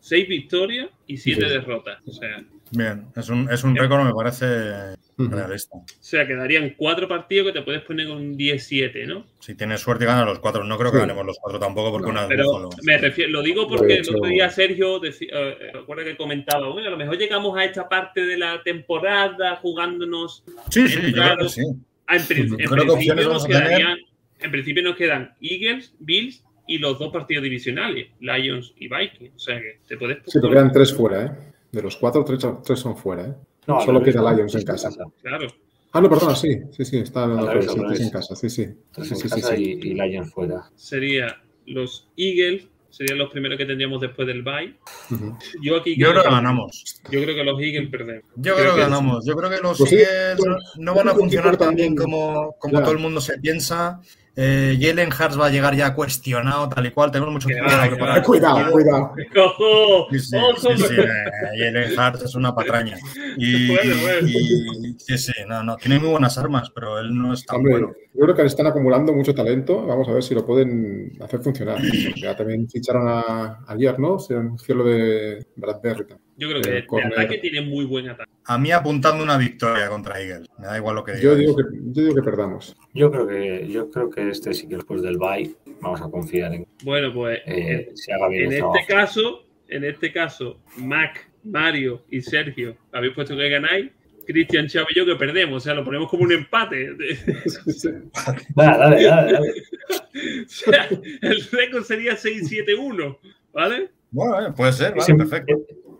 [0.00, 1.52] seis victorias y siete Sí.
[1.52, 1.98] derrotas.
[2.06, 5.76] O sea, Bien, es un, es un récord, me parece realista.
[5.76, 9.24] o sea, quedarían cuatro partidos que te puedes poner con un 17, ¿no?
[9.38, 10.64] Si tienes suerte, gana los cuatro.
[10.64, 11.02] No creo que Sí.
[11.02, 12.70] ganemos los cuatro tampoco, porque No, una Pero Búfalo.
[12.82, 16.88] me refiero, lo digo porque el otro día Sergio decía, eh, recuerda que comentaba, bueno,
[16.88, 20.42] a lo mejor llegamos a esta parte de la temporada jugándonos.
[20.70, 21.42] Sí, sí, yo creo Claro.
[21.44, 21.62] que sí.
[22.06, 23.98] Ah, en, principio nos quedarían,
[24.40, 29.34] en principio nos quedan Eagles, Bills y los dos partidos divisionales, Lions y Vikings.
[29.34, 30.18] O sea que te puedes.
[30.26, 31.30] Sí, pero quedan tres fuera, ¿eh?
[31.72, 33.34] De los cuatro, tres, tres son fuera, ¿eh?
[33.66, 34.32] No, Solo queda ¿no?
[34.34, 34.90] Lions en casa.
[35.22, 35.48] Claro.
[35.92, 36.58] Ah, no, perdona, sí.
[36.72, 38.36] Sí, sí, está revés, al sí, tres en casa.
[38.36, 38.66] Sí, sí.
[38.92, 39.62] Tres en sí, casa sí.
[39.82, 40.64] Y, y Lions fuera.
[40.74, 44.76] Sería los Eagles, serían los primeros que tendríamos después del bye.
[45.10, 45.36] Ujú.
[45.62, 47.00] Yo aquí Yo creo que ganamos.
[47.10, 48.24] Yo creo que los Eagles perdemos.
[48.36, 49.24] Yo creo que ganamos.
[49.26, 51.68] Yo creo que los Pues sí, Eagles pues, no van a creo que funcionar tan
[51.68, 52.82] también- bien como, como Ya.
[52.82, 54.00] todo el mundo se piensa.
[54.36, 57.10] Eh, Jalen Hurts va a llegar ya cuestionado, tal y cual.
[57.12, 59.12] Tenemos mucho tiempo para cuidado, cuidado.
[59.36, 60.08] ¡Ojo!
[60.10, 60.76] Sí, sí, ¡Ojo!
[60.76, 62.96] sí, sí, eh, Jalen Hurts es una patraña.
[63.36, 64.28] Y, Bueno, bueno.
[64.28, 67.72] y- sí, sí, no, no, tiene muy buenas armas, pero él no es tan Hombre,
[67.74, 67.92] bueno.
[68.12, 69.86] yo creo que están acumulando mucho talento.
[69.86, 71.78] Vamos a ver si lo pueden hacer funcionar.
[72.16, 74.18] Ya también ficharon a, ayer, ¿no?
[74.18, 76.06] Se anunció lo de Bradbury.
[76.06, 76.18] también.
[76.36, 77.12] Yo creo que El de corner.
[77.12, 78.30] ataque tiene muy buen ataque.
[78.46, 80.48] A mí apuntando una victoria contra Eagles.
[80.58, 81.22] Me da igual lo que diga.
[81.22, 82.76] Yo digo que, yo digo que perdamos.
[82.94, 86.54] Yo creo que, yo creo que este sí que después del bye vamos a confiar
[86.54, 88.86] en Bueno, pues eh, se haga bien en este trabajo.
[88.88, 93.90] caso, en este caso, Mac, Mario y Sergio habéis puesto que ganáis.
[94.26, 96.92] Cristian, Chavo y yo que perdemos, o sea, lo ponemos como un empate.
[98.54, 99.50] Dale, dale, dale, dale.
[99.50, 100.88] o sea,
[101.20, 103.18] el récord sería 6-7-1,
[103.52, 103.90] ¿vale?
[104.10, 105.54] Bueno, eh, puede ser, vale, perfecto.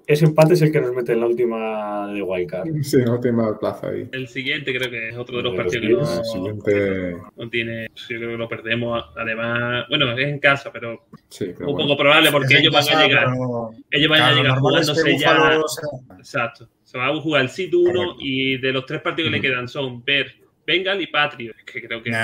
[0.07, 2.69] Ese empate es el que nos mete en la última de Wildcard.
[2.83, 4.09] Sí, no tiene más plaza ahí.
[4.13, 7.17] El siguiente creo que es otro de los los partidos que no, siguiente.
[7.37, 7.89] no tiene.
[7.95, 9.05] Yo creo que lo perdemos.
[9.17, 11.89] Además, bueno, es en casa, pero Sí, pero un bueno.
[11.89, 13.25] poco probable porque en ellos van a llegar.
[13.31, 15.29] pero- Ellos van Claro, a llegar jugándose ya.
[15.67, 16.69] Sea- Exacto.
[16.83, 18.17] Se va a jugar el Sit 1 Correcto.
[18.21, 20.33] y de los tres partidos que le quedan son Ver,
[20.67, 22.15] Bengal y Patriot, que creo que eh,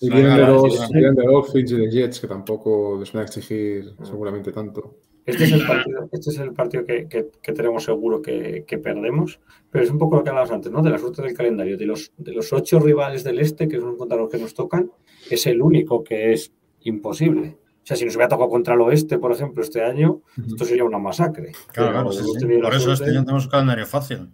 [0.00, 3.84] Y son- vienen de los, Dolphins y de Jets, que tampoco les van a exigir
[4.04, 4.96] seguramente tanto.
[5.26, 8.78] Este es el partido, este es el partido que, que- que tenemos seguro que, que
[8.78, 10.82] perdemos, pero es un poco lo que hablabas antes, ¿no?
[10.82, 11.76] De la suerte del calendario.
[11.76, 14.90] De los, de los ocho rivales del este, que son contra los que nos tocan,
[15.28, 16.52] es el único que es
[16.84, 17.56] imposible.
[17.82, 20.84] O sea, si nos hubiera tocado contra el oeste, por ejemplo, este año, esto sería
[20.84, 21.52] una masacre.
[21.72, 22.46] Claro, claro, sí, sí.
[22.62, 24.28] Por eso suerte- este año tenemos un calendario fácil.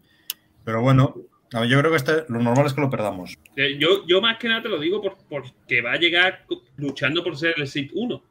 [0.64, 1.14] Pero bueno,
[1.68, 3.36] yo creo que este, lo normal es que lo perdamos.
[3.57, 7.22] Eh, Yo, yo más que nada te lo digo por, porque va a llegar luchando
[7.24, 8.22] por ser el Sit 1.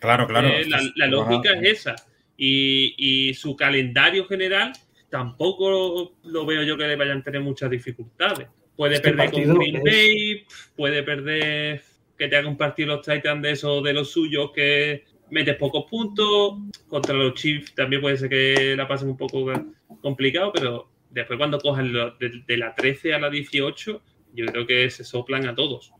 [0.00, 0.48] Claro, claro.
[0.48, 1.60] Eh, la, la lógica Ajá.
[1.60, 1.96] es esa.
[2.36, 4.72] Y, y su calendario general
[5.10, 8.48] tampoco lo veo yo que le vayan a tener muchas dificultades.
[8.76, 11.82] Puede Este perder con Green Bay, puede perder
[12.16, 15.84] que te haga un partido los Titans de esos de los suyos que metes pocos
[15.90, 16.54] puntos.
[16.88, 19.52] Contra los Chiefs también puede ser que la pasen un poco
[20.00, 24.02] complicado, pero después cuando cojan de la 13 a la 18,
[24.34, 25.92] yo creo que se soplan a todos.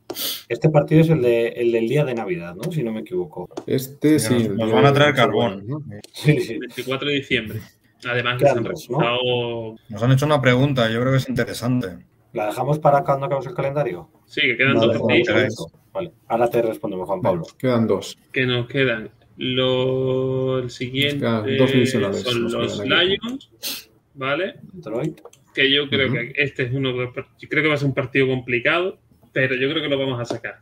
[0.49, 2.71] Este partido es el, de, el del día de Navidad, ¿no?
[2.73, 3.49] Si no me equivoco.
[3.67, 4.49] Este Sí, sí.
[4.49, 5.65] nos- nos van a traer carbón.
[5.67, 5.83] ¿no?
[6.13, 6.59] Sí, sí.
[6.59, 7.61] 24 de diciembre.
[8.09, 11.99] Además, que se han Nos han hecho una pregunta, yo creo que es interesante.
[12.33, 14.09] ¿La dejamos para cuando acabemos el calendario?
[14.27, 15.67] Sí, que quedan Vale, dos partidos.
[15.93, 17.43] Vale, ahora te respondemos, Juan Pablo.
[17.59, 18.17] Quedan dos.
[18.33, 19.11] que nos quedan.
[19.37, 22.79] Lo, el siguiente Nos quedan dos son los.
[22.87, 24.55] Lions, ¿vale?
[24.73, 25.21] Detroit.
[25.55, 27.89] Que yo creo que este es uno de los yo creo que va a ser
[27.89, 28.99] un partido complicado,
[29.33, 30.61] pero yo creo que lo vamos a sacar.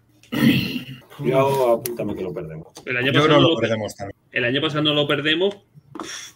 [1.25, 2.69] Yo apúntame que lo perdemos.
[2.87, 4.17] El año, Yo pasado, no lo lo, perdemos también.
[4.33, 5.57] el año pasado no lo perdemos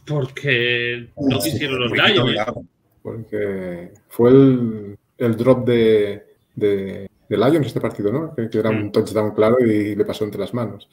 [0.06, 2.36] porque no quisieron los Lions.
[2.36, 2.52] ¿eh?
[3.02, 6.22] Porque fue el, el drop de,
[6.54, 8.34] de, de Lions este partido, ¿no?
[8.34, 8.76] Que, que era Mm.
[8.82, 10.88] un touchdown claro y le pasó entre las manos.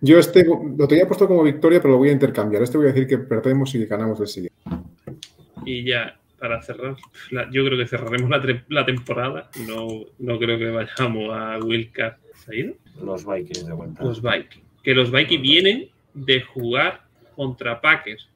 [0.00, 2.62] Yo este lo tenía puesto como victoria, pero lo voy a intercambiar.
[2.62, 4.56] Este voy a decir que perdemos y ganamos el siguiente.
[5.64, 6.96] Y ya, para cerrar,
[7.30, 9.50] la- yo creo que cerraremos la, tre- la temporada.
[9.68, 9.86] No,
[10.18, 12.14] no creo que vayamos a Wildcard.
[12.34, 12.74] ¿Se ha ido?
[13.04, 14.02] Los Vikings de vuelta.
[14.02, 14.64] Los Vikings.
[14.82, 17.02] Que los Vikings vienen de jugar
[17.36, 18.28] contra Packers.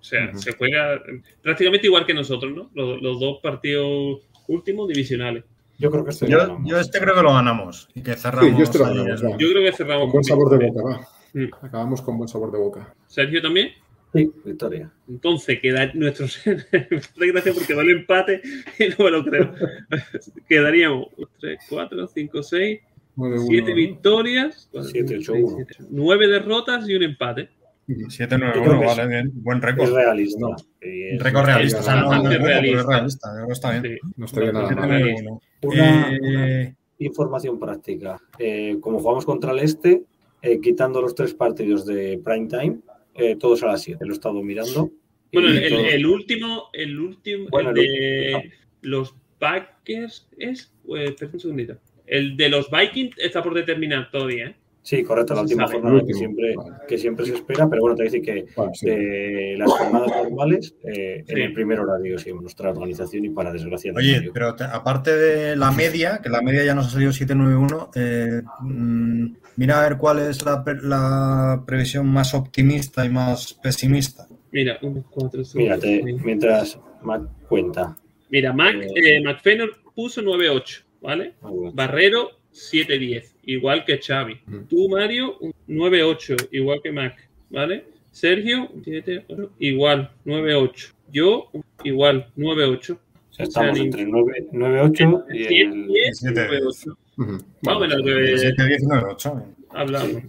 [0.00, 1.00] O sea, se juega
[1.42, 2.70] prácticamente igual que nosotros, ¿no?
[2.74, 5.44] Los, los dos partidos últimos divisionales.
[5.78, 7.88] Yo creo que este Yo, yo este creo que lo ganamos.
[7.94, 8.50] Y que cerramos.
[8.50, 9.20] Sí, yo este lo ganamos.
[9.38, 11.08] Yo creo que cerramos Con buen sabor de boca, va.
[11.34, 11.48] Mm.
[11.62, 12.94] Acabamos con buen sabor de boca.
[13.06, 13.70] Sergio también.
[14.14, 14.90] Sí, victoria.
[15.08, 16.26] Entonces, queda nuestro.
[17.16, 18.42] Gracias porque vale empate
[18.78, 19.54] y no me lo creo.
[20.48, 21.06] Quedaríamos
[21.40, 22.80] 3, 4, 5, 6,
[23.16, 23.74] 9-1, 7 ¿no?
[23.76, 25.66] victorias, Siete, ocho, uno.
[25.90, 27.48] 9 derrotas y un empate.
[27.88, 29.30] 7-9-1, Yo creo que vale, bien.
[29.34, 29.94] Buen Es récord.
[29.94, 30.38] realista.
[30.40, 30.56] No.
[30.80, 31.80] Es- Récord realista.
[31.80, 32.86] O sea, no, no es es realista.
[32.88, 33.28] realista.
[33.46, 33.82] Que está bien.
[33.82, 34.08] Sí.
[34.16, 34.88] No estaría nada mal.
[34.88, 35.30] Realista.
[35.30, 35.40] 7-9-1.
[35.62, 38.20] Una, Eh, una información práctica.
[38.38, 40.04] Eh, como jugamos contra el este,
[40.42, 42.78] eh, quitando los tres partidos de prime time,
[43.14, 44.04] eh, todos a las 7.
[44.04, 44.90] Lo he estado mirando.
[45.32, 48.52] Bueno, el, último, el último, Bueno, el el de
[48.82, 50.74] los Packers es.
[50.84, 51.78] Pues, espera un segundito.
[52.06, 54.56] El de los Vikings está por determinar todavía, ¿eh?
[54.84, 56.70] Sí, correcto, la última jornada que siempre, vale.
[56.88, 58.86] que siempre se espera, pero bueno, te voy a decir que Vale, sí.
[58.86, 63.92] de las jornadas normales, eh, en el primer horario, sí, nuestra organización y para desgracia.
[63.92, 67.12] de Oye, pero te- aparte de la media, que la media ya nos ha salido
[67.12, 69.26] 791, eh, mm,
[69.56, 74.26] mira a ver cuál es la, pre- la previsión más optimista y más pesimista.
[74.50, 75.58] Mira, 1, 4, 5.
[75.58, 77.96] Mírate, mientras Mac cuenta.
[78.30, 81.34] Mira, Mac, Eh, eh, McFenor puso 9-8, ¿vale?
[81.72, 84.40] Barrero 7-10, igual que Xavi.
[84.68, 87.84] Tú, Mario, un 9-8, igual que Mac, ¿vale?
[88.10, 89.26] Sergio, 7,
[89.58, 90.92] igual, 9-8.
[91.12, 91.50] Yo,
[91.84, 92.92] igual, 9-8.
[92.94, 95.86] O sea, estamos O sea, entre 9, 9 8 y 7, el...
[95.88, 96.96] 10, siete, 9-8.
[97.18, 97.32] Ujú.
[97.32, 97.80] Más o Vale.
[97.80, 99.42] menos lo que 7, 10 y 9, 8.
[99.70, 100.12] hablamos.
[100.12, 100.26] bueno,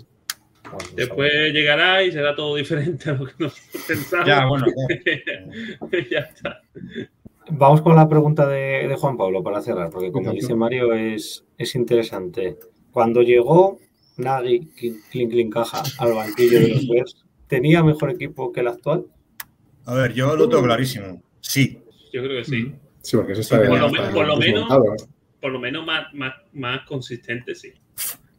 [0.96, 4.28] Después llegará y será todo diferente a lo que nosotros pensamos.
[4.28, 4.66] Ya, bueno,
[6.10, 6.62] ya está.
[7.50, 11.46] Vamos con la pregunta de, de Juan Pablo para cerrar, porque como dice Mario, es,
[11.58, 12.58] es interesante.
[12.94, 13.80] Cuando llegó
[14.18, 14.68] Nagy,
[15.12, 19.06] Clink Clink Caja, al banquillo de los Bears, ¿tenía mejor equipo que el actual?
[19.86, 21.22] a ver, yo lo tengo clarísimo.
[21.42, 21.78] Sí,
[22.14, 22.74] Yo creo que sí.
[23.02, 24.70] Sí, porque eso está Por lo está men- por lo menos-.
[25.42, 27.74] Por lo menos más, más, más consistente, sí.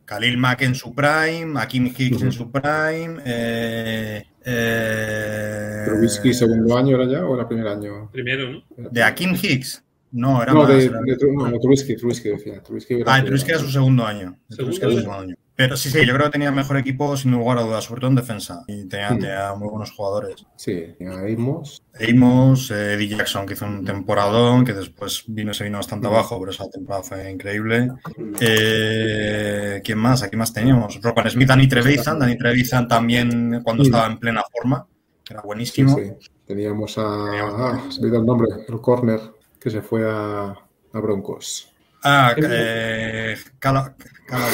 [0.07, 3.21] Khalil Mack en su prime, Akim Hicks en su prime.
[3.27, 8.11] Eh, eh, Trubisky, segundo año era ya o era primer año?
[8.11, 8.63] Primero, ¿no?
[8.91, 9.84] ¿De Akim Hicks?
[10.17, 10.69] No, era No, más.
[10.69, 12.63] de, era- de, Tru- no, Trubisky, Trubisky decía.
[12.63, 13.25] Trubisky era Ah.
[13.25, 14.39] Trubisky era su segundo año.
[14.49, 15.35] ¿Segundo era su segundo año.
[15.57, 18.11] Pero sí, sí, yo creo que tenía mejor equipo sin lugar a dudas, sobre todo
[18.11, 18.65] en defensa.
[18.67, 19.19] Y tenía, Mm.
[19.21, 20.45] tenía muy buenos jugadores.
[20.57, 20.85] Sí,
[21.37, 21.81] Amos.
[22.09, 26.11] Amos, eh, Eddie Jackson, que hizo un temporadón, que después vino, se vino bastante Mm.
[26.13, 27.89] abajo, pero esa temporada fue increíble.
[28.41, 30.23] Eh, ¿Quién más?
[30.23, 31.01] Aquí más teníamos.
[31.03, 32.19] Ropan Smith, Danny Trevisan.
[32.19, 33.87] Danny Trevisan también cuando Mm.
[33.87, 34.87] estaba en plena forma,
[35.25, 35.97] que era buenísimo.
[35.97, 36.13] sí.
[36.47, 37.03] Teníamos a.
[37.07, 38.49] Ah, se me el nombre.
[38.69, 39.19] El corner
[39.65, 40.51] que se fue a,
[40.93, 41.73] a Broncos.
[42.05, 43.97] Ah, eh, Cala-
[44.27, 44.47] Cala-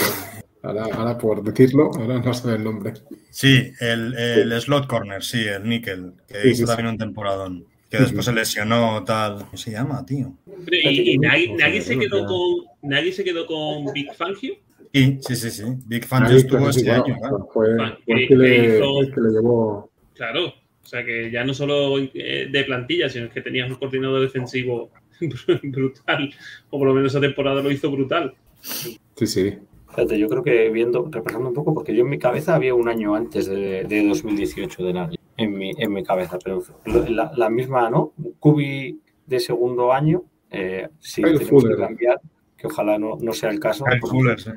[0.62, 2.92] Ahora, ahora por decirlo, ahora no sé el nombre.
[3.30, 7.64] Sí, el, el slot corner, sí, el níquel, que Sí, hizo sí, también un temporadón.
[7.90, 9.38] Que después se lesionó, tal.
[9.46, 10.34] ¿Cómo se llama, tío?
[10.70, 12.66] Y, y Nagy se quedó con,
[13.10, 14.54] se quedó con Big Fangio.
[14.92, 15.64] Sí, sí, sí, sí.
[15.86, 17.48] Big Fan Ahí, estuvo este bueno, año, claro.
[17.52, 19.90] Fue, Fan, fue el que- le, hizo- el que le llevó.
[20.14, 20.46] Claro.
[20.82, 24.90] O sea que ya no solo eh, de plantilla, sino que tenías un coordinador defensivo
[25.62, 26.34] brutal.
[26.70, 28.34] O por lo menos esa temporada lo hizo brutal.
[28.60, 29.58] Sí, sí.
[29.90, 32.88] Fíjate, yo creo que viendo, repasando un poco, porque yo en mi cabeza había un
[32.88, 36.62] año antes de, de 2018 de Nagy, en mi, en mi cabeza, pero
[37.08, 38.12] la, la misma, ¿no?
[38.38, 41.76] Cubi de segundo año, eh, si Kyle tenemos Fuller.
[41.76, 42.20] que cambiar,
[42.56, 43.84] que ojalá no, no sea el caso.
[43.84, 44.50] Kyle Fuller, sí.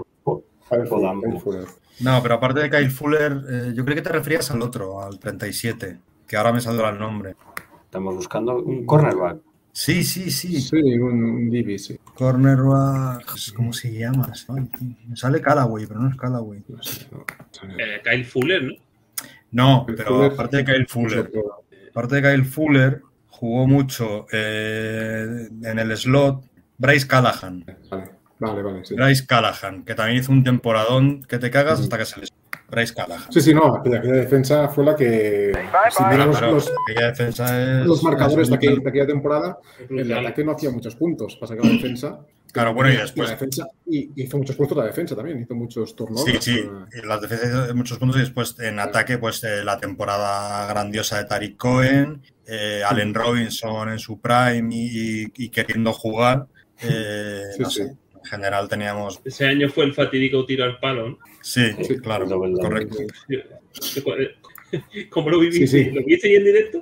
[1.42, 1.66] Fuller.
[2.00, 5.20] No, pero aparte de Kyle Fuller, eh, yo creo que te referías al otro, al
[5.20, 7.36] 37, que ahora me saldrá el nombre.
[7.86, 9.38] Estamos buscando un cornerback.
[9.76, 10.62] Sí, sí, sí.
[10.62, 11.98] Sí, un, un Divi, sí.
[12.16, 13.26] Cornerback.
[13.56, 14.32] ¿Cómo se llama?
[15.08, 16.64] Me sale Callaway, pero no es Callaway.
[16.68, 17.26] No sé, no,
[17.68, 17.80] no.
[17.80, 18.74] Eh, Kyle Fuller, ¿no?
[19.52, 21.32] No, Kyle pero Fuller, aparte de Kyle Fuller,
[21.90, 26.46] aparte de Kyle Fuller, jugó mucho eh, en el slot
[26.78, 27.66] Bryce Callahan.
[27.90, 28.86] Vale, vale, vale.
[28.86, 32.30] Sí, Bryce Callahan, que también hizo un temporadón que te cagas hasta que se les.
[32.74, 33.32] Bryce Callahan.
[33.32, 33.76] sí, sí, no.
[33.76, 35.52] Aquella, aquella defensa fue la que.
[35.96, 37.86] Si miras los, Claro, los, aquella defensa es.
[37.86, 39.58] los marcadores de aquella, de aquella temporada,
[39.90, 41.36] el ataque no hacía muchos puntos.
[41.38, 42.20] Pasa que la defensa.
[42.52, 43.30] Claro, bueno, y la después.
[43.32, 46.44] defensa, y hizo muchos puntos la defensa también, hizo muchos turnovers.
[46.44, 46.70] Sí, sí,
[47.02, 51.18] y las defensas de muchos puntos y después en ataque, pues eh, la temporada grandiosa
[51.18, 56.46] de Tariq Cohen, eh, Allen Robinson en su prime y, y- y queriendo jugar.
[56.84, 57.84] eh, Sí, no sí.
[57.86, 59.20] sé, en general teníamos.
[59.26, 61.18] Ese año fue el fatídico tiro al palo, ¿no?
[61.44, 62.98] Sí, Sí, claro, correcto.
[65.10, 65.68] ¿Cómo lo viviste?
[65.68, 65.92] Sí, sí.
[65.92, 66.82] ¿Lo viste ahí en directo?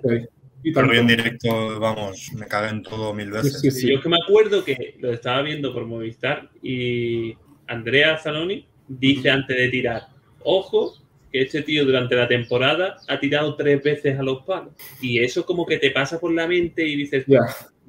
[0.64, 3.60] Y Pero en directo, vamos, me cagué en todo mil veces.
[3.60, 7.36] Sí, sí, Yo es que me acuerdo que lo estaba viendo por Movistar y
[7.68, 10.08] Andrea Zanoni dice antes de tirar,
[10.44, 10.94] ojo,
[11.32, 14.74] que este tío durante la temporada ha tirado tres veces a los palos.
[15.02, 17.40] Y eso como que te pasa por la mente y dices, Ya.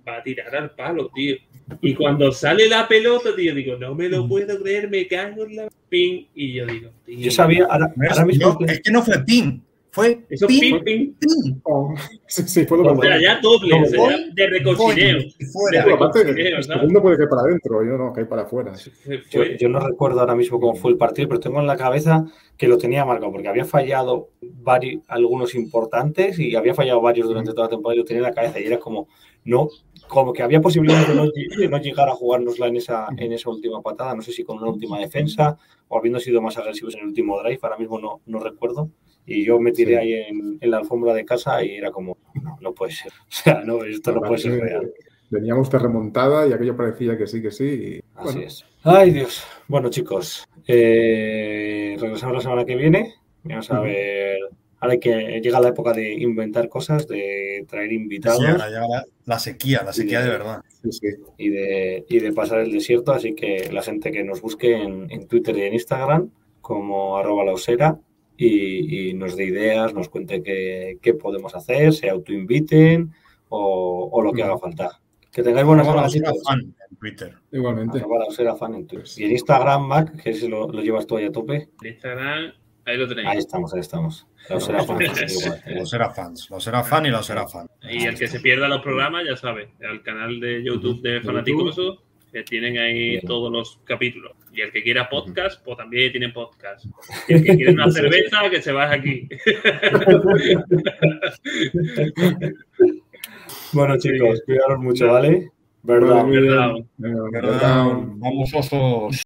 [0.07, 1.36] Va a tirar al palo, tío.
[1.80, 4.12] Y cuando sale la pelota, tío, digo, no me Mm.
[4.12, 6.28] lo puedo creer, me cago en la pin.
[6.34, 7.92] Y yo digo, tío, Yo sabía, ahora,
[8.26, 8.57] mismo.
[8.61, 11.61] no, es que no fue pin, fue eso pin, pin, pin.
[11.64, 11.94] Oh,
[12.26, 16.62] sí, sí, puedo O sea, ya doble, No, o sea, voy, ya de y fuera.
[16.62, 18.72] Segundo puede caer para adentro, yo no, cae para afuera.
[18.74, 21.66] Fue- Yo, fue- yo no recuerdo ahora mismo cómo fue el partido, pero tengo en
[21.66, 22.24] la cabeza
[22.57, 24.30] que lo tenía marcado, porque había fallado
[24.62, 28.28] vari- algunos importantes y había fallado varios durante toda la temporada y lo tenía en
[28.28, 29.09] la cabeza y era como,
[29.44, 29.68] no,
[30.12, 33.32] como que había posibilidades de no, ll- de no llegar a jugárnosla en esa, en
[33.32, 35.56] esa última patada, no sé si con una última defensa
[35.88, 38.90] o habiendo sido más agresivos en el último drive, ahora mismo no, no recuerdo.
[39.24, 39.96] Y yo me tiré Sí.
[39.98, 43.12] ahí en, en la alfombra de casa y era como, no, no puede ser.
[43.22, 44.92] O sea, no, esto no puede ser Aparte, real.
[45.30, 47.64] Veníamos de remontada y aquello parecía que sí, que sí.
[47.64, 48.64] y, Así bueno, es.
[48.84, 49.42] Ay, Dios.
[49.66, 53.14] Bueno, chicos, eh, regresamos la semana que viene.
[53.44, 54.38] Vamos a ver.
[54.83, 59.05] Ahora hay que llega la época de inventar cosas, de traer invitados Llega, llega la,
[59.26, 60.61] la sequía, la sequía de verdad.
[60.83, 61.07] sí, sí.
[61.39, 63.12] y de, y de pasar el desierto.
[63.12, 66.30] Así que la gente que nos busque en, en Twitter y en Instagram
[66.61, 67.97] como arroba lausera
[68.37, 73.12] y, y nos dé ideas, nos cuente qué, qué podemos hacer, se autoinviten
[73.51, 75.01] o, o lo que haga falta.
[75.30, 76.43] Que tengáis buena Arroba semana, la chicos.
[76.45, 76.61] fan
[76.91, 77.35] en Twitter.
[77.53, 77.99] Igualmente.
[78.01, 79.09] Arroba lausera fan en Twitter.
[79.16, 81.68] Y en Instagram, Mac, que ese lo, lo llevas tú ahí a tope.
[81.85, 82.53] Instagram,
[82.85, 83.28] ahí lo tenéis.
[83.28, 84.26] Ahí estamos, ahí estamos.
[84.49, 84.85] Los era
[86.11, 87.68] fans, los era fan y los era fan.
[87.83, 92.03] Y el que se pierda los programas, ya sabe, al canal de YouTube de Fanaticoso,
[92.33, 93.26] que tienen ahí Bien.
[93.26, 94.33] todos los capítulos.
[94.53, 96.87] Y el que quiera podcast, pues también tiene podcast.
[97.28, 99.28] Y el que quiera una cerveza, que se vaya aquí.
[103.72, 105.51] Bueno, chicos, cuidaros mucho, ¿vale?
[105.83, 106.26] Verdad,
[106.99, 107.95] verdad.
[108.18, 109.22] Vamos osos.